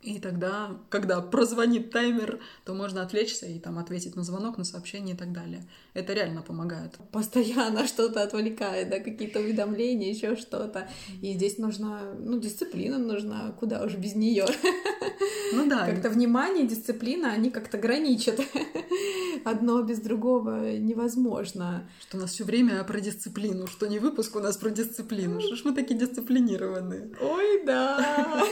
И 0.01 0.21
тогда, 0.21 0.77
когда 0.91 1.21
прозвонит 1.21 1.91
таймер, 1.91 2.39
то 2.65 2.73
можно 2.73 3.03
отвлечься 3.03 3.47
и 3.47 3.59
там 3.59 3.79
ответить 3.79 4.15
на 4.15 4.23
звонок, 4.23 4.57
на 4.57 4.65
сообщение 4.65 5.17
и 5.17 5.19
так 5.19 5.33
далее. 5.33 5.67
Это 5.93 6.13
реально 6.13 6.43
помогает. 6.43 6.97
Постоянно 7.11 7.87
что-то 7.87 8.23
отвлекает, 8.23 8.91
да, 8.91 9.01
какие-то 9.01 9.41
уведомления, 9.41 10.11
еще 10.11 10.37
что-то. 10.37 10.89
И 11.21 11.33
здесь 11.33 11.59
нужна, 11.59 12.15
ну, 12.17 12.39
дисциплина 12.39 12.97
нужна, 12.97 13.53
куда 13.59 13.83
уж 13.83 13.95
без 13.95 14.15
нее. 14.15 14.47
Ну 15.53 15.69
да, 15.69 15.87
Как-то 15.87 16.11
внимание, 16.11 16.67
дисциплина, 16.67 17.33
они 17.33 17.51
как-то 17.51 17.79
граничат. 17.79 18.41
Одно 19.45 19.83
без 19.83 19.99
другого 20.01 20.77
невозможно. 20.77 21.89
что 22.01 22.19
у 22.19 22.21
нас 22.21 22.33
все 22.33 22.45
время 22.45 22.85
про 22.85 23.01
дисциплину, 23.01 23.67
что 23.67 23.87
не 23.87 23.99
выпуск 23.99 24.37
у 24.37 24.41
нас 24.41 24.57
про 24.57 24.71
дисциплину. 24.71 25.41
Что 25.41 25.57
ж 25.57 25.65
мы 25.65 25.73
такие 25.73 25.99
дисциплинированные? 25.99 27.11
Ой, 27.21 27.65
да. 27.65 28.45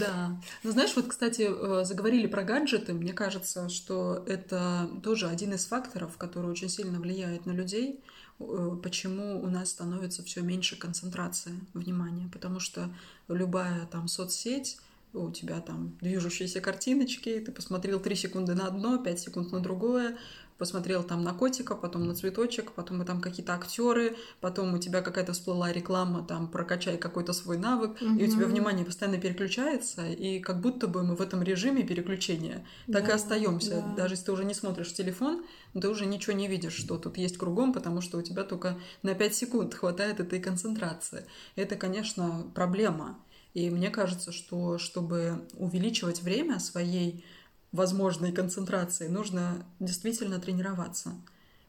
Да. 0.00 0.40
Ну, 0.62 0.70
знаешь, 0.72 0.92
вот, 0.96 1.06
кстати, 1.06 1.48
э, 1.48 1.84
заговорили 1.84 2.26
про 2.26 2.42
гаджеты. 2.42 2.92
Мне 2.92 3.12
кажется, 3.12 3.68
что 3.68 4.24
это 4.26 4.90
тоже 5.02 5.28
один 5.28 5.54
из 5.54 5.66
факторов, 5.66 6.16
который 6.16 6.50
очень 6.50 6.68
сильно 6.68 6.98
влияет 6.98 7.46
на 7.46 7.52
людей, 7.52 8.00
э, 8.38 8.76
почему 8.82 9.42
у 9.42 9.46
нас 9.46 9.70
становится 9.70 10.24
все 10.24 10.40
меньше 10.40 10.76
концентрации 10.76 11.52
внимания. 11.74 12.28
Потому 12.32 12.60
что 12.60 12.90
любая 13.28 13.86
там 13.86 14.08
соцсеть, 14.08 14.78
у 15.12 15.30
тебя 15.30 15.60
там 15.60 15.96
движущиеся 16.00 16.60
картиночки, 16.60 17.40
ты 17.40 17.52
посмотрел 17.52 18.00
3 18.00 18.14
секунды 18.14 18.54
на 18.54 18.66
одно, 18.66 18.98
5 18.98 19.20
секунд 19.20 19.52
на 19.52 19.60
другое, 19.60 20.16
посмотрел 20.60 21.02
там 21.02 21.24
на 21.24 21.32
котика, 21.32 21.74
потом 21.74 22.06
на 22.06 22.14
цветочек, 22.14 22.70
потом 22.72 23.02
и 23.02 23.04
там 23.06 23.20
какие-то 23.20 23.54
актеры, 23.54 24.16
потом 24.40 24.74
у 24.74 24.78
тебя 24.78 25.00
какая-то 25.00 25.32
всплыла 25.32 25.72
реклама, 25.72 26.24
там 26.24 26.46
прокачай 26.48 26.96
какой-то 26.98 27.32
свой 27.32 27.58
навык, 27.58 28.00
и 28.00 28.24
у 28.24 28.26
тебя 28.30 28.46
внимание 28.46 28.84
постоянно 28.86 29.18
переключается, 29.18 30.06
и 30.06 30.38
как 30.38 30.60
будто 30.60 30.86
бы 30.86 31.02
мы 31.02 31.16
в 31.16 31.20
этом 31.22 31.42
режиме 31.42 31.82
переключения 31.82 32.64
так 32.92 33.04
и 33.04 33.08
Да, 33.08 33.14
остаемся. 33.14 33.82
да. 33.82 33.94
Даже 34.02 34.14
если 34.14 34.26
ты 34.26 34.32
уже 34.32 34.44
не 34.44 34.54
смотришь 34.54 34.92
телефон, 34.92 35.44
ты 35.80 35.88
уже 35.88 36.06
ничего 36.06 36.34
не 36.36 36.46
видишь, 36.46 36.74
что 36.74 36.98
тут 36.98 37.16
есть 37.16 37.38
кругом, 37.38 37.72
потому 37.72 38.02
что 38.02 38.18
у 38.18 38.22
тебя 38.22 38.44
только 38.44 38.78
на 39.02 39.14
5 39.14 39.34
секунд 39.34 39.74
хватает 39.74 40.20
этой 40.20 40.40
концентрации. 40.40 41.24
Это, 41.56 41.76
конечно, 41.76 42.44
проблема. 42.54 43.18
И 43.54 43.70
мне 43.70 43.90
кажется, 43.90 44.30
что 44.30 44.78
чтобы 44.78 45.48
увеличивать 45.54 46.22
время 46.22 46.60
своей 46.60 47.24
возможной 47.72 48.32
концентрации, 48.32 49.08
нужно 49.08 49.64
действительно 49.78 50.38
тренироваться. 50.38 51.12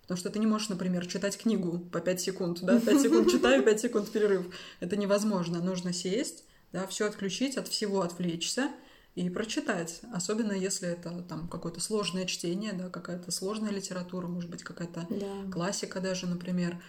Потому 0.02 0.18
что 0.18 0.30
ты 0.30 0.40
не 0.40 0.48
можешь, 0.48 0.70
например, 0.70 1.06
читать 1.06 1.38
книгу 1.38 1.80
по 1.80 2.00
5 2.02 2.22
секунд, 2.22 2.60
да, 2.62 2.80
5 2.80 3.02
секунд 3.02 3.30
читаю, 3.32 3.64
5 3.64 3.80
секунд 3.80 4.12
перерыв. 4.12 4.48
Это 4.80 4.98
невозможно. 4.98 5.62
Нужно 5.62 5.94
сесть, 5.94 6.44
да, 6.74 6.86
все 6.88 7.08
отключить, 7.08 7.58
от 7.58 7.68
всего 7.68 8.02
отвлечься 8.02 8.72
и 9.16 9.30
прочитать. 9.30 10.02
Особенно 10.14 10.54
если 10.54 10.90
это 10.90 11.22
там 11.22 11.48
какое-то 11.48 11.80
сложное 11.80 12.26
чтение, 12.26 12.74
да, 12.74 12.90
какая-то 12.90 13.32
сложная 13.32 13.72
литература, 13.72 14.28
может 14.28 14.50
быть, 14.50 14.64
какая-то 14.64 15.06
Да. 15.10 15.52
классика 15.52 16.02
даже, 16.02 16.28
например. 16.28 16.82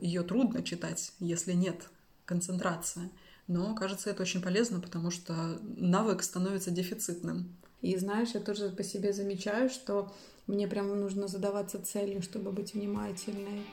Ее 0.00 0.22
трудно 0.22 0.62
читать, 0.62 1.12
если 1.18 1.52
нет 1.52 1.90
концентрации. 2.24 3.10
Но, 3.46 3.74
кажется, 3.74 4.08
это 4.08 4.22
очень 4.22 4.40
полезно, 4.40 4.80
потому 4.80 5.10
что 5.10 5.58
навык 5.76 6.22
становится 6.22 6.70
дефицитным. 6.70 7.54
И 7.82 7.96
знаешь, 7.96 8.30
я 8.34 8.40
тоже 8.40 8.70
по 8.70 8.84
себе 8.84 9.12
замечаю, 9.12 9.68
что 9.68 10.12
мне 10.46 10.68
прям 10.68 10.88
нужно 11.00 11.26
задаваться 11.26 11.84
целью, 11.84 12.22
чтобы 12.22 12.52
быть 12.52 12.74
внимательной. 12.74 13.64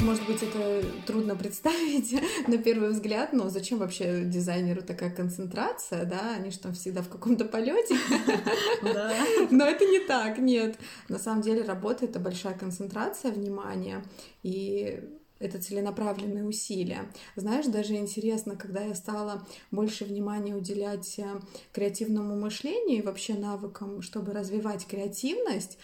Может 0.00 0.26
быть, 0.26 0.42
это 0.42 0.84
трудно 1.06 1.36
представить 1.36 2.20
на 2.48 2.58
первый 2.58 2.90
взгляд, 2.90 3.32
но 3.32 3.50
зачем 3.50 3.78
вообще 3.78 4.24
дизайнеру 4.24 4.82
такая 4.82 5.10
концентрация, 5.10 6.06
да? 6.06 6.34
Они 6.34 6.50
же 6.50 6.58
там 6.58 6.72
всегда 6.72 7.02
в 7.02 7.08
каком-то 7.08 7.44
полете. 7.44 7.94
Но 9.50 9.64
это 9.64 9.84
не 9.84 10.00
так, 10.00 10.38
нет. 10.38 10.76
На 11.08 11.18
самом 11.18 11.42
деле 11.42 11.62
работа— 11.62 12.04
это 12.06 12.18
большая 12.18 12.54
концентрация 12.56 13.30
внимания, 13.30 14.02
и 14.42 15.17
это 15.38 15.60
целенаправленные 15.60 16.44
усилия. 16.44 17.10
Знаешь, 17.36 17.66
даже 17.66 17.94
интересно, 17.96 18.56
когда 18.56 18.80
я 18.82 18.94
стала 18.94 19.46
больше 19.70 20.04
внимания 20.04 20.54
уделять 20.54 21.18
э, 21.18 21.40
креативному 21.72 22.36
мышлению 22.36 22.98
и 22.98 23.02
вообще 23.02 23.34
навыкам, 23.34 24.02
чтобы 24.02 24.32
развивать 24.32 24.86
креативность, 24.86 25.78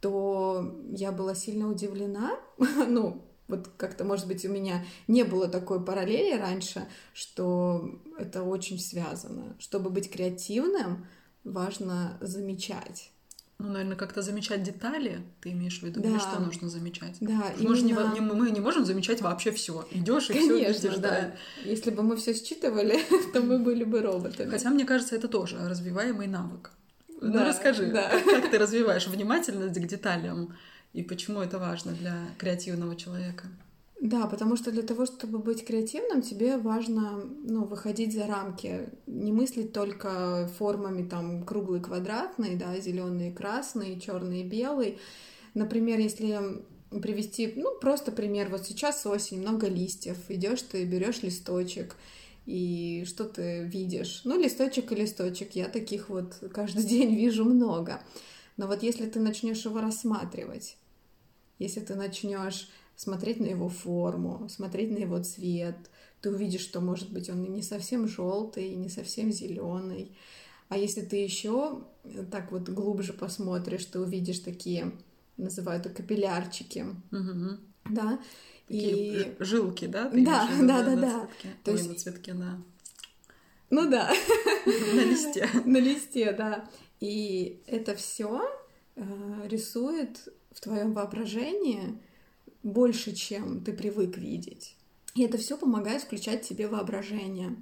то 0.00 0.74
я 0.90 1.12
была 1.12 1.34
сильно 1.34 1.70
удивлена, 1.70 2.38
ну, 2.58 3.22
вот 3.48 3.68
как-то, 3.76 4.04
может 4.04 4.26
быть, 4.26 4.44
у 4.44 4.48
меня 4.48 4.84
не 5.08 5.24
было 5.24 5.46
такой 5.46 5.84
параллели 5.84 6.38
раньше, 6.38 6.88
что 7.12 8.00
это 8.18 8.42
очень 8.42 8.78
связано. 8.78 9.56
Чтобы 9.58 9.90
быть 9.90 10.10
креативным, 10.10 11.06
важно 11.44 12.18
замечать. 12.20 13.11
Ну, 13.62 13.68
наверное, 13.68 13.96
как-то 13.96 14.22
замечать 14.22 14.62
детали, 14.64 15.22
ты 15.40 15.52
имеешь 15.52 15.78
в 15.78 15.82
виду, 15.84 16.00
Да. 16.02 16.08
или 16.08 16.18
что 16.18 16.40
нужно 16.40 16.68
замечать? 16.68 17.16
Да, 17.20 17.52
не, 17.58 17.64
именно- 17.64 18.12
не- 18.14 18.20
мы 18.20 18.50
не 18.50 18.60
можем 18.60 18.84
замечать 18.84 19.22
вообще 19.22 19.52
все. 19.52 19.86
Идешь 19.92 20.30
и 20.30 20.32
все 20.32 20.58
видишь, 20.68 20.96
да. 20.98 21.34
Если 21.64 21.90
бы 21.90 22.02
мы 22.02 22.16
все 22.16 22.34
считывали, 22.34 22.98
то 23.32 23.40
мы 23.40 23.58
были 23.60 23.84
бы 23.84 24.00
роботами. 24.02 24.50
Хотя, 24.50 24.70
мне 24.70 24.84
кажется, 24.84 25.14
это 25.14 25.28
тоже 25.28 25.58
развиваемый 25.68 26.26
навык. 26.26 26.70
ну, 27.20 27.32
Да, 27.32 27.44
расскажи, 27.46 27.86
да. 27.86 28.08
как, 28.10 28.24
как 28.24 28.50
ты 28.50 28.58
развиваешь 28.58 29.06
внимательность 29.06 29.78
к 29.80 29.86
деталям 29.86 30.56
и 30.92 31.02
почему 31.04 31.40
это 31.40 31.58
важно 31.58 31.92
для 31.92 32.14
креативного 32.38 32.96
человека? 32.96 33.44
Да, 34.02 34.26
потому 34.26 34.56
что 34.56 34.72
для 34.72 34.82
того, 34.82 35.06
чтобы 35.06 35.38
быть 35.38 35.64
креативным, 35.64 36.22
тебе 36.22 36.56
важно 36.56 37.22
ну, 37.44 37.62
выходить 37.62 38.12
за 38.12 38.26
рамки, 38.26 38.88
не 39.06 39.30
мыслить 39.30 39.72
только 39.72 40.50
формами 40.58 41.08
там 41.08 41.44
круглый, 41.44 41.80
квадратный, 41.80 42.56
да, 42.56 42.76
зеленый, 42.80 43.32
красный, 43.32 44.00
черный, 44.00 44.42
белый. 44.42 44.98
Например, 45.54 46.00
если 46.00 46.64
привести, 46.90 47.52
ну, 47.54 47.78
просто 47.78 48.10
пример, 48.10 48.48
вот 48.50 48.66
сейчас 48.66 49.06
осень, 49.06 49.40
много 49.40 49.68
листьев, 49.68 50.16
идешь 50.28 50.62
ты 50.62 50.84
берешь 50.84 51.22
листочек, 51.22 51.94
и 52.44 53.04
что 53.06 53.22
ты 53.22 53.62
видишь? 53.62 54.22
Ну, 54.24 54.36
листочек 54.36 54.90
и 54.90 54.96
листочек, 54.96 55.54
я 55.54 55.68
таких 55.68 56.08
вот 56.08 56.42
каждый 56.52 56.82
день 56.88 57.14
вижу 57.14 57.44
много. 57.44 58.02
Но 58.56 58.66
вот 58.66 58.82
если 58.82 59.06
ты 59.06 59.20
начнешь 59.20 59.64
его 59.64 59.80
рассматривать, 59.80 60.76
если 61.60 61.78
ты 61.78 61.94
начнешь 61.94 62.68
смотреть 62.96 63.40
на 63.40 63.46
его 63.46 63.68
форму, 63.68 64.48
смотреть 64.48 64.90
на 64.90 64.98
его 64.98 65.22
цвет, 65.22 65.76
ты 66.20 66.30
увидишь, 66.30 66.60
что, 66.62 66.80
может 66.80 67.12
быть, 67.12 67.28
он 67.30 67.42
не 67.42 67.62
совсем 67.62 68.06
желтый, 68.06 68.74
не 68.76 68.88
совсем 68.88 69.32
зеленый. 69.32 70.16
А 70.68 70.78
если 70.78 71.00
ты 71.02 71.16
еще 71.16 71.82
так 72.30 72.52
вот 72.52 72.68
глубже 72.68 73.12
посмотришь, 73.12 73.84
ты 73.86 73.98
увидишь 74.00 74.38
такие, 74.38 74.92
называют 75.36 75.84
капиллярчики, 75.88 76.86
Мгм. 77.10 77.60
да, 77.90 78.18
Такие 78.68 79.32
и... 79.32 79.36
жилки, 79.42 79.86
да? 79.86 80.08
ты 80.08 80.24
Да, 80.24 80.46
имеешь 80.46 80.68
да, 80.68 80.82
да, 80.84 80.94
на 80.94 81.00
да. 81.00 81.10
цветке? 81.26 81.48
То 81.64 81.70
Ой, 81.72 81.76
есть- 81.76 81.88
на 81.88 81.94
цветке, 81.96 82.34
да. 82.34 82.58
Ну 83.70 83.90
да, 83.90 84.12
На 84.66 85.00
листе. 85.04 85.48
на 85.64 85.78
листе, 85.78 86.32
да. 86.32 86.68
И 87.00 87.62
это 87.66 87.94
все 87.96 88.42
рисует 89.44 90.28
в 90.52 90.60
твоем 90.60 90.92
воображении 90.92 91.98
больше, 92.62 93.14
чем 93.14 93.62
ты 93.62 93.72
привык 93.72 94.16
видеть. 94.16 94.76
И 95.14 95.22
это 95.24 95.36
все 95.36 95.58
помогает 95.58 96.02
включать 96.02 96.42
тебе 96.48 96.68
воображение. 96.68 97.56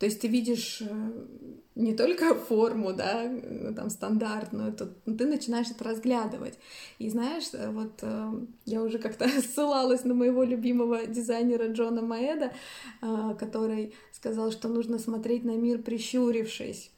То 0.00 0.06
есть 0.06 0.20
ты 0.20 0.26
видишь 0.26 0.82
э, 0.82 1.12
не 1.76 1.94
только 1.94 2.34
форму, 2.48 2.92
да, 2.92 3.22
э, 3.24 3.72
там 3.74 3.88
стандартную, 3.88 4.72
то 4.72 4.86
ты 4.86 5.26
начинаешь 5.26 5.70
это 5.70 5.84
разглядывать. 5.84 6.58
И 6.98 7.08
знаешь, 7.08 7.50
э, 7.52 7.70
вот 7.70 8.02
я 8.64 8.82
уже 8.82 8.98
как-то 8.98 9.28
ссылалась 9.40 10.04
на 10.04 10.14
моего 10.14 10.42
любимого 10.42 11.06
дизайнера 11.06 11.68
Джона 11.68 12.02
Маэда, 12.02 12.52
который 13.38 13.94
сказал, 14.12 14.50
что 14.50 14.68
нужно 14.68 14.98
смотреть 14.98 15.44
на 15.44 15.56
мир 15.56 15.78
прищурившись. 15.80 16.90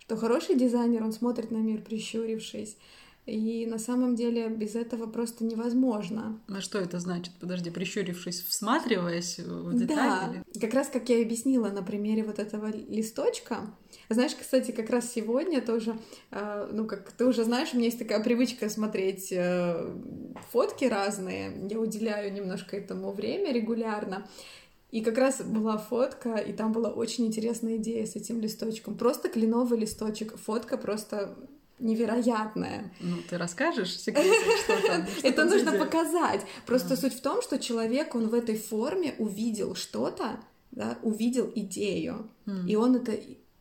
Что 0.00 0.16
хороший 0.16 0.56
дизайнер, 0.56 1.04
он 1.04 1.12
смотрит 1.12 1.52
на 1.52 1.58
мир 1.58 1.82
прищурившись. 1.82 2.76
И 3.28 3.66
на 3.66 3.78
самом 3.78 4.14
деле 4.14 4.48
без 4.48 4.74
этого 4.74 5.06
просто 5.06 5.44
невозможно. 5.44 6.40
А 6.48 6.62
что 6.62 6.78
это 6.78 6.98
значит? 6.98 7.34
Подожди, 7.38 7.68
прищурившись, 7.68 8.40
всматриваясь 8.40 9.38
в 9.38 9.76
детали? 9.76 10.42
Да, 10.54 10.60
как 10.60 10.72
раз 10.72 10.88
как 10.88 11.10
я 11.10 11.18
и 11.18 11.24
объяснила 11.24 11.68
на 11.68 11.82
примере 11.82 12.24
вот 12.24 12.38
этого 12.38 12.68
листочка. 12.68 13.70
Знаешь, 14.08 14.34
кстати, 14.34 14.70
как 14.70 14.88
раз 14.88 15.12
сегодня 15.12 15.60
тоже, 15.60 15.98
э, 16.30 16.70
ну, 16.72 16.86
как 16.86 17.12
ты 17.12 17.26
уже 17.26 17.44
знаешь, 17.44 17.68
у 17.74 17.76
меня 17.76 17.86
есть 17.86 17.98
такая 17.98 18.24
привычка 18.24 18.70
смотреть 18.70 19.30
э, 19.30 19.94
фотки 20.50 20.86
разные. 20.86 21.68
Я 21.70 21.78
уделяю 21.78 22.32
немножко 22.32 22.78
этому 22.78 23.12
время 23.12 23.52
регулярно. 23.52 24.26
И 24.90 25.02
как 25.02 25.18
раз 25.18 25.42
была 25.42 25.76
фотка, 25.76 26.36
и 26.36 26.54
там 26.54 26.72
была 26.72 26.88
очень 26.88 27.26
интересная 27.26 27.76
идея 27.76 28.06
с 28.06 28.16
этим 28.16 28.40
листочком. 28.40 28.96
Просто 28.96 29.28
кленовый 29.28 29.78
листочек. 29.78 30.38
Фотка 30.38 30.78
просто 30.78 31.36
невероятная. 31.78 32.92
Ну, 33.00 33.18
ты 33.28 33.38
расскажешь 33.38 33.98
секреты, 33.98 34.30
что 34.64 34.86
там? 34.86 35.06
что 35.06 35.26
Это 35.28 35.36
там 35.42 35.48
нужно 35.50 35.70
идея? 35.70 35.84
показать. 35.84 36.40
Просто 36.66 36.94
А. 36.94 36.96
суть 36.96 37.14
в 37.14 37.20
том, 37.20 37.42
что 37.42 37.58
человек, 37.58 38.14
он 38.14 38.28
в 38.28 38.34
этой 38.34 38.56
форме 38.56 39.14
увидел 39.18 39.74
что-то, 39.74 40.40
да, 40.70 40.98
увидел 41.02 41.50
идею, 41.54 42.30
М. 42.46 42.66
и 42.66 42.74
он 42.76 42.96
это 42.96 43.18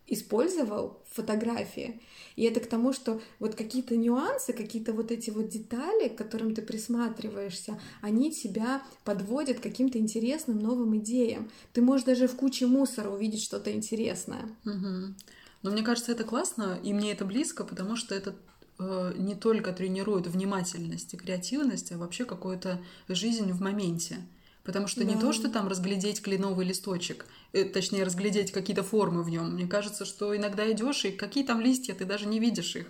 использовал 0.10 1.02
в 1.12 1.16
фотографии. 1.16 2.02
И 2.38 2.44
это 2.44 2.60
к 2.60 2.68
тому, 2.68 2.94
что 2.94 3.20
вот 3.40 3.56
какие-то 3.56 3.98
нюансы, 3.98 4.54
какие-то 4.54 4.94
вот 4.94 5.12
эти 5.12 5.32
вот 5.32 5.50
детали, 5.50 6.08
к 6.08 6.16
которым 6.16 6.54
ты 6.56 6.62
присматриваешься, 6.62 7.80
они 8.02 8.32
тебя 8.32 8.82
подводят 9.04 9.60
к 9.60 9.64
каким-то 9.64 9.98
интересным 10.00 10.60
новым 10.60 10.98
идеям. 10.98 11.50
Ты 11.74 11.82
можешь 11.82 12.06
даже 12.06 12.28
в 12.28 12.36
куче 12.36 12.68
мусора 12.68 13.10
увидеть 13.10 13.44
что-то 13.44 13.72
интересное. 13.74 14.48
Мгм. 14.64 15.16
Но 15.63 15.72
мне 15.72 15.82
кажется, 15.84 16.12
это 16.12 16.24
классно, 16.24 16.80
и 16.84 16.93
мне 16.93 17.12
это 17.12 17.26
близко, 17.26 17.63
потому 17.63 17.96
что 17.96 18.13
это 18.15 18.36
э, 18.80 19.13
не 19.17 19.36
только 19.36 19.74
тренирует 19.74 20.28
внимательность 20.28 21.13
и 21.13 21.17
креативность, 21.17 21.91
а 21.91 21.98
вообще 21.98 22.26
какую-то 22.26 22.80
жизнь 23.08 23.52
в 23.52 23.62
моменте. 23.62 24.17
Потому 24.63 24.88
что 24.88 25.04
не 25.06 25.15
Да. 25.15 25.22
то, 25.22 25.34
что 25.34 25.50
там 25.50 25.67
разглядеть 25.70 26.22
кленовый 26.22 26.65
листочек, 26.65 27.26
э, 27.54 27.63
точнее 27.63 28.04
разглядеть 28.04 28.52
какие-то 28.52 28.84
формы 28.84 29.24
в 29.24 29.30
нем. 29.30 29.54
Мне 29.54 29.65
кажется, 29.67 30.06
что 30.06 30.36
иногда 30.36 30.70
идешь 30.72 31.06
и 31.06 31.12
какие 31.12 31.43
там 31.46 31.62
листья, 31.62 31.93
ты 31.96 32.06
даже 32.06 32.28
не 32.28 32.39
видишь 32.39 32.76
их. 32.76 32.88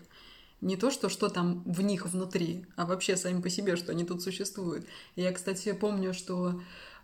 Не 0.60 0.76
то, 0.76 0.90
что 0.90 1.08
что 1.08 1.30
там 1.30 1.62
в 1.66 1.82
них 1.84 2.08
внутри, 2.08 2.66
а 2.76 2.88
вообще 2.88 3.16
сами 3.16 3.42
по 3.42 3.50
себе, 3.50 3.76
что 3.76 3.92
они 3.92 4.06
тут 4.06 4.24
существуют. 4.24 4.88
Я, 5.16 5.32
кстати, 5.32 5.72
помню, 5.72 6.16
что 6.16 6.60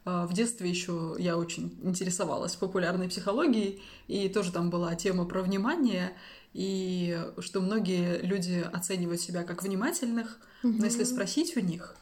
в 0.05 0.33
детстве 0.33 0.69
еще 0.69 1.15
я 1.19 1.37
очень 1.37 1.79
интересовалась 1.83 2.55
популярной 2.55 3.07
психологией, 3.09 3.81
и 4.07 4.27
тоже 4.29 4.51
там 4.51 4.69
была 4.69 4.95
тема 4.95 5.25
про 5.25 5.41
внимание, 5.41 6.15
и 6.53 7.19
что 7.39 7.61
многие 7.61 8.21
люди 8.21 8.63
оценивают 8.73 9.21
себя 9.21 9.43
как 9.43 9.63
внимательных, 9.63 10.39
но 10.61 10.85
если 10.85 11.03
спросить 11.03 11.55
у 11.57 11.61
них, 11.61 11.95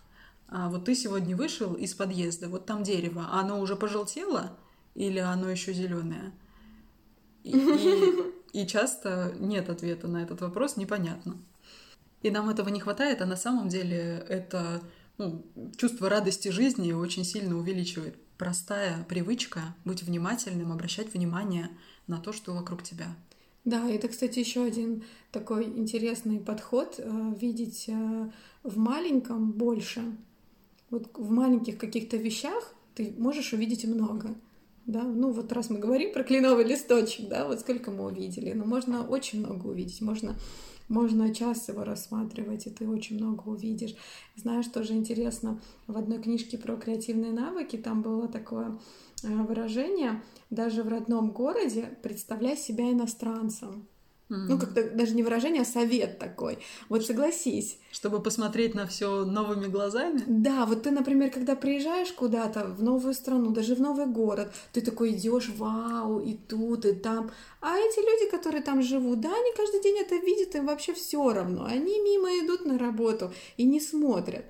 а 0.48 0.70
вот 0.70 0.86
ты 0.86 0.96
сегодня 0.96 1.36
вышел 1.36 1.74
из 1.76 1.94
подъезда, 1.94 2.50
вот 2.50 2.66
там 2.66 2.84
дерево, 2.84 3.28
а 3.32 3.40
оно 3.42 3.60
уже 3.62 3.76
пожелтело 3.76 4.58
или 4.96 5.20
оно 5.20 5.50
еще 5.50 5.72
зеленое? 5.74 6.34
И, 7.44 7.52
и- 8.54 8.62
и 8.64 8.68
часто 8.68 9.34
нет 9.40 9.70
ответа 9.70 10.08
на 10.10 10.22
этот 10.24 10.42
вопрос, 10.42 10.76
непонятно. 10.76 11.38
И 12.22 12.30
нам 12.30 12.50
этого 12.50 12.68
не 12.70 12.80
хватает, 12.82 13.22
а 13.22 13.26
на 13.26 13.38
самом 13.38 13.70
деле 13.70 14.26
это 14.28 14.82
ну, 15.22 15.72
чувство 15.78 16.10
радости 16.10 16.50
жизни 16.50 16.94
очень 16.94 17.24
сильно 17.24 17.56
увеличивает. 17.56 18.16
Простая 18.38 19.04
привычка 19.04 19.76
быть 19.86 20.02
внимательным, 20.02 20.72
обращать 20.72 21.14
внимание 21.14 21.70
на 22.08 22.18
то, 22.20 22.34
что 22.34 22.54
вокруг 22.54 22.82
тебя. 22.82 23.16
Да, 23.64 23.88
это, 23.88 24.08
кстати, 24.08 24.40
еще 24.40 24.64
один 24.64 25.04
такой 25.32 25.66
интересный 25.66 26.40
подход 26.40 26.96
э, 26.98 27.34
видеть 27.40 27.86
э, 27.88 28.32
в 28.64 28.78
маленьком 28.80 29.52
больше. 29.52 30.02
Вот 30.90 31.12
в 31.16 31.30
маленьких 31.30 31.78
каких-то 31.78 32.18
вещах 32.18 32.74
ты 32.96 33.14
можешь 33.20 33.54
увидеть 33.54 33.86
много. 33.86 34.34
Да, 34.86 35.04
ну 35.04 35.32
вот 35.32 35.52
раз 35.52 35.70
мы 35.70 35.80
говорим 35.80 36.12
про 36.12 36.24
кленовый 36.24 36.66
листочек, 36.66 37.28
да, 37.28 37.48
вот 37.48 37.60
сколько 37.60 37.92
мы 37.92 38.06
увидели, 38.06 38.54
ну 38.54 38.66
можно 38.66 39.06
очень 39.08 39.40
много 39.40 39.68
увидеть, 39.68 40.02
можно 40.02 40.36
можно 40.92 41.34
час 41.34 41.70
его 41.70 41.86
рассматривать, 41.86 42.68
и 42.68 42.70
ты 42.70 42.86
очень 42.86 43.16
много 43.16 43.48
увидишь. 43.48 43.96
Знаешь, 44.36 44.68
тоже 44.68 44.92
интересно, 44.92 45.62
в 45.88 45.98
одной 45.98 46.22
книжке 46.22 46.58
про 46.58 46.76
креативные 46.76 47.32
навыки 47.32 47.78
там 47.78 48.02
было 48.02 48.28
такое 48.28 48.78
э, 49.24 49.28
выражение, 49.28 50.22
даже 50.50 50.84
в 50.84 50.90
родном 50.90 51.32
городе 51.32 51.98
представляй 52.04 52.58
себя 52.58 52.92
иностранцем. 52.92 53.88
Ну, 54.34 54.58
как-то 54.58 54.90
даже 54.90 55.14
не 55.14 55.24
выражение, 55.24 55.64
а 55.64 55.66
совет 55.66 56.18
такой. 56.18 56.60
Вот 56.88 57.06
согласись. 57.06 57.78
Чтобы 57.92 58.22
посмотреть 58.22 58.74
на 58.76 58.88
все 58.88 59.26
новыми 59.26 59.68
глазами? 59.68 60.24
Да, 60.26 60.66
вот 60.66 60.84
ты, 60.84 60.92
например, 60.92 61.32
когда 61.32 61.56
приезжаешь 61.58 62.14
куда-то 62.14 62.64
в 62.64 62.82
новую 62.82 63.14
страну, 63.14 63.52
даже 63.52 63.76
в 63.76 63.82
новый 63.82 64.06
город, 64.06 64.54
ты 64.72 64.80
такой 64.80 65.12
идешь, 65.12 65.50
вау, 65.58 66.22
и 66.22 66.36
тут, 66.36 66.86
и 66.86 66.94
там. 66.94 67.30
А 67.60 67.78
эти 67.78 68.00
люди, 68.00 68.32
которые 68.32 68.64
там 68.64 68.82
живут, 68.82 69.20
да, 69.20 69.34
они 69.34 69.54
каждый 69.54 69.84
день 69.84 69.98
это 69.98 70.16
видят, 70.16 70.56
им 70.56 70.68
вообще 70.68 70.94
все 70.94 71.34
равно. 71.34 71.66
Они 71.66 72.00
мимо 72.00 72.30
идут 72.40 72.66
на 72.66 72.78
работу 72.78 73.34
и 73.58 73.66
не 73.66 73.82
смотрят. 73.82 74.46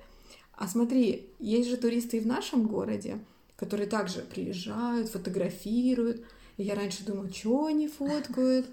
А 0.54 0.68
смотри, 0.68 1.28
есть 1.40 1.68
же 1.68 1.76
туристы 1.76 2.18
и 2.18 2.20
в 2.20 2.26
нашем 2.26 2.68
городе, 2.68 3.18
которые 3.56 3.88
также 3.88 4.20
приезжают, 4.20 5.08
фотографируют. 5.08 6.22
И 6.56 6.62
я 6.62 6.76
раньше 6.76 7.04
думала, 7.04 7.28
что 7.32 7.66
они 7.66 7.88
фоткают? 7.88 8.66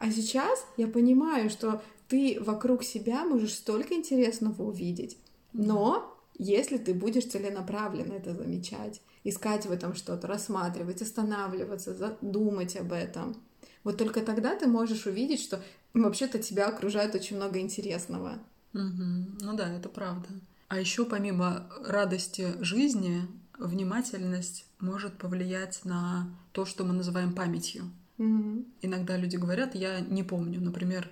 А 0.00 0.10
сейчас 0.10 0.66
я 0.78 0.88
понимаю, 0.88 1.50
что 1.50 1.82
ты 2.08 2.38
вокруг 2.40 2.82
себя 2.82 3.24
можешь 3.24 3.52
столько 3.52 3.94
интересного 3.94 4.62
увидеть. 4.62 5.18
Но 5.52 6.18
если 6.38 6.78
ты 6.78 6.94
будешь 6.94 7.26
целенаправленно 7.26 8.14
это 8.14 8.34
замечать, 8.34 9.02
искать 9.24 9.66
в 9.66 9.70
этом 9.70 9.94
что-то, 9.94 10.26
рассматривать, 10.26 11.02
останавливаться, 11.02 12.16
думать 12.22 12.76
об 12.76 12.92
этом, 12.92 13.36
вот 13.84 13.98
только 13.98 14.22
тогда 14.22 14.56
ты 14.56 14.66
можешь 14.66 15.06
увидеть, 15.06 15.42
что 15.42 15.62
вообще-то 15.92 16.38
тебя 16.38 16.68
окружает 16.68 17.14
очень 17.14 17.36
много 17.36 17.60
интересного. 17.60 18.38
Угу. 18.72 19.42
Ну 19.42 19.52
да, 19.54 19.68
это 19.68 19.90
правда. 19.90 20.28
А 20.68 20.80
еще 20.80 21.04
помимо 21.04 21.68
радости 21.84 22.54
жизни, 22.60 23.28
внимательность 23.58 24.64
может 24.78 25.18
повлиять 25.18 25.84
на 25.84 26.34
то, 26.52 26.64
что 26.64 26.84
мы 26.84 26.94
называем 26.94 27.34
памятью. 27.34 27.90
Угу. 28.20 28.64
Иногда 28.82 29.16
люди 29.16 29.36
говорят, 29.36 29.74
я 29.74 30.00
не 30.00 30.22
помню, 30.22 30.60
например, 30.60 31.08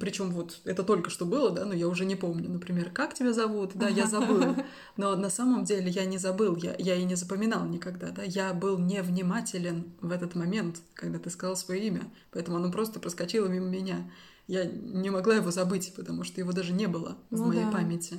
причем 0.00 0.30
вот 0.32 0.60
это 0.64 0.82
только 0.82 1.08
что 1.08 1.24
было, 1.24 1.52
да, 1.52 1.64
но 1.64 1.74
я 1.74 1.86
уже 1.86 2.04
не 2.04 2.16
помню, 2.16 2.50
например, 2.50 2.90
как 2.90 3.14
тебя 3.14 3.32
зовут, 3.32 3.70
да, 3.74 3.86
я 3.88 4.06
забыл, 4.06 4.56
но 4.96 5.14
на 5.14 5.30
самом 5.30 5.64
деле 5.64 5.88
я 5.90 6.04
не 6.06 6.18
забыл, 6.18 6.56
я, 6.56 6.74
я 6.76 6.96
и 6.96 7.04
не 7.04 7.14
запоминал 7.14 7.64
никогда, 7.66 8.10
да, 8.10 8.24
я 8.24 8.52
был 8.52 8.78
невнимателен 8.78 9.92
в 10.00 10.10
этот 10.10 10.34
момент, 10.34 10.82
когда 10.94 11.20
ты 11.20 11.30
сказал 11.30 11.56
свое 11.56 11.86
имя, 11.86 12.02
поэтому 12.32 12.56
оно 12.56 12.72
просто 12.72 12.98
проскочило 12.98 13.46
мимо 13.46 13.68
меня. 13.68 14.10
Я 14.48 14.64
не 14.64 15.10
могла 15.10 15.36
его 15.36 15.52
забыть, 15.52 15.94
потому 15.96 16.24
что 16.24 16.40
его 16.40 16.52
даже 16.52 16.72
не 16.72 16.88
было 16.88 17.16
в 17.30 17.38
Ну 17.38 17.46
моей 17.46 17.64
да. 17.64 17.70
памяти. 17.70 18.18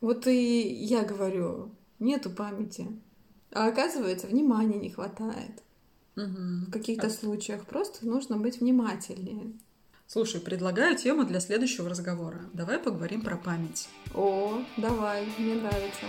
Вот 0.00 0.26
и 0.26 0.60
я 0.84 1.04
говорю, 1.04 1.70
нету 2.00 2.28
памяти. 2.28 2.88
А 3.52 3.68
оказывается, 3.68 4.26
внимания 4.26 4.78
не 4.78 4.90
хватает. 4.90 5.62
Мгм. 6.16 6.66
В 6.66 6.70
каких-то 6.70 7.10
случаях 7.10 7.66
просто 7.66 8.06
нужно 8.06 8.38
быть 8.38 8.60
внимательнее. 8.60 9.52
Слушай, 10.06 10.40
предлагаю 10.40 10.96
тему 10.96 11.24
для 11.24 11.40
следующего 11.40 11.88
разговора. 11.88 12.48
Давай 12.52 12.78
поговорим 12.78 13.22
про 13.22 13.36
память. 13.36 13.88
О, 14.14 14.62
давай, 14.76 15.26
мне 15.38 15.54
нравится. 15.54 16.06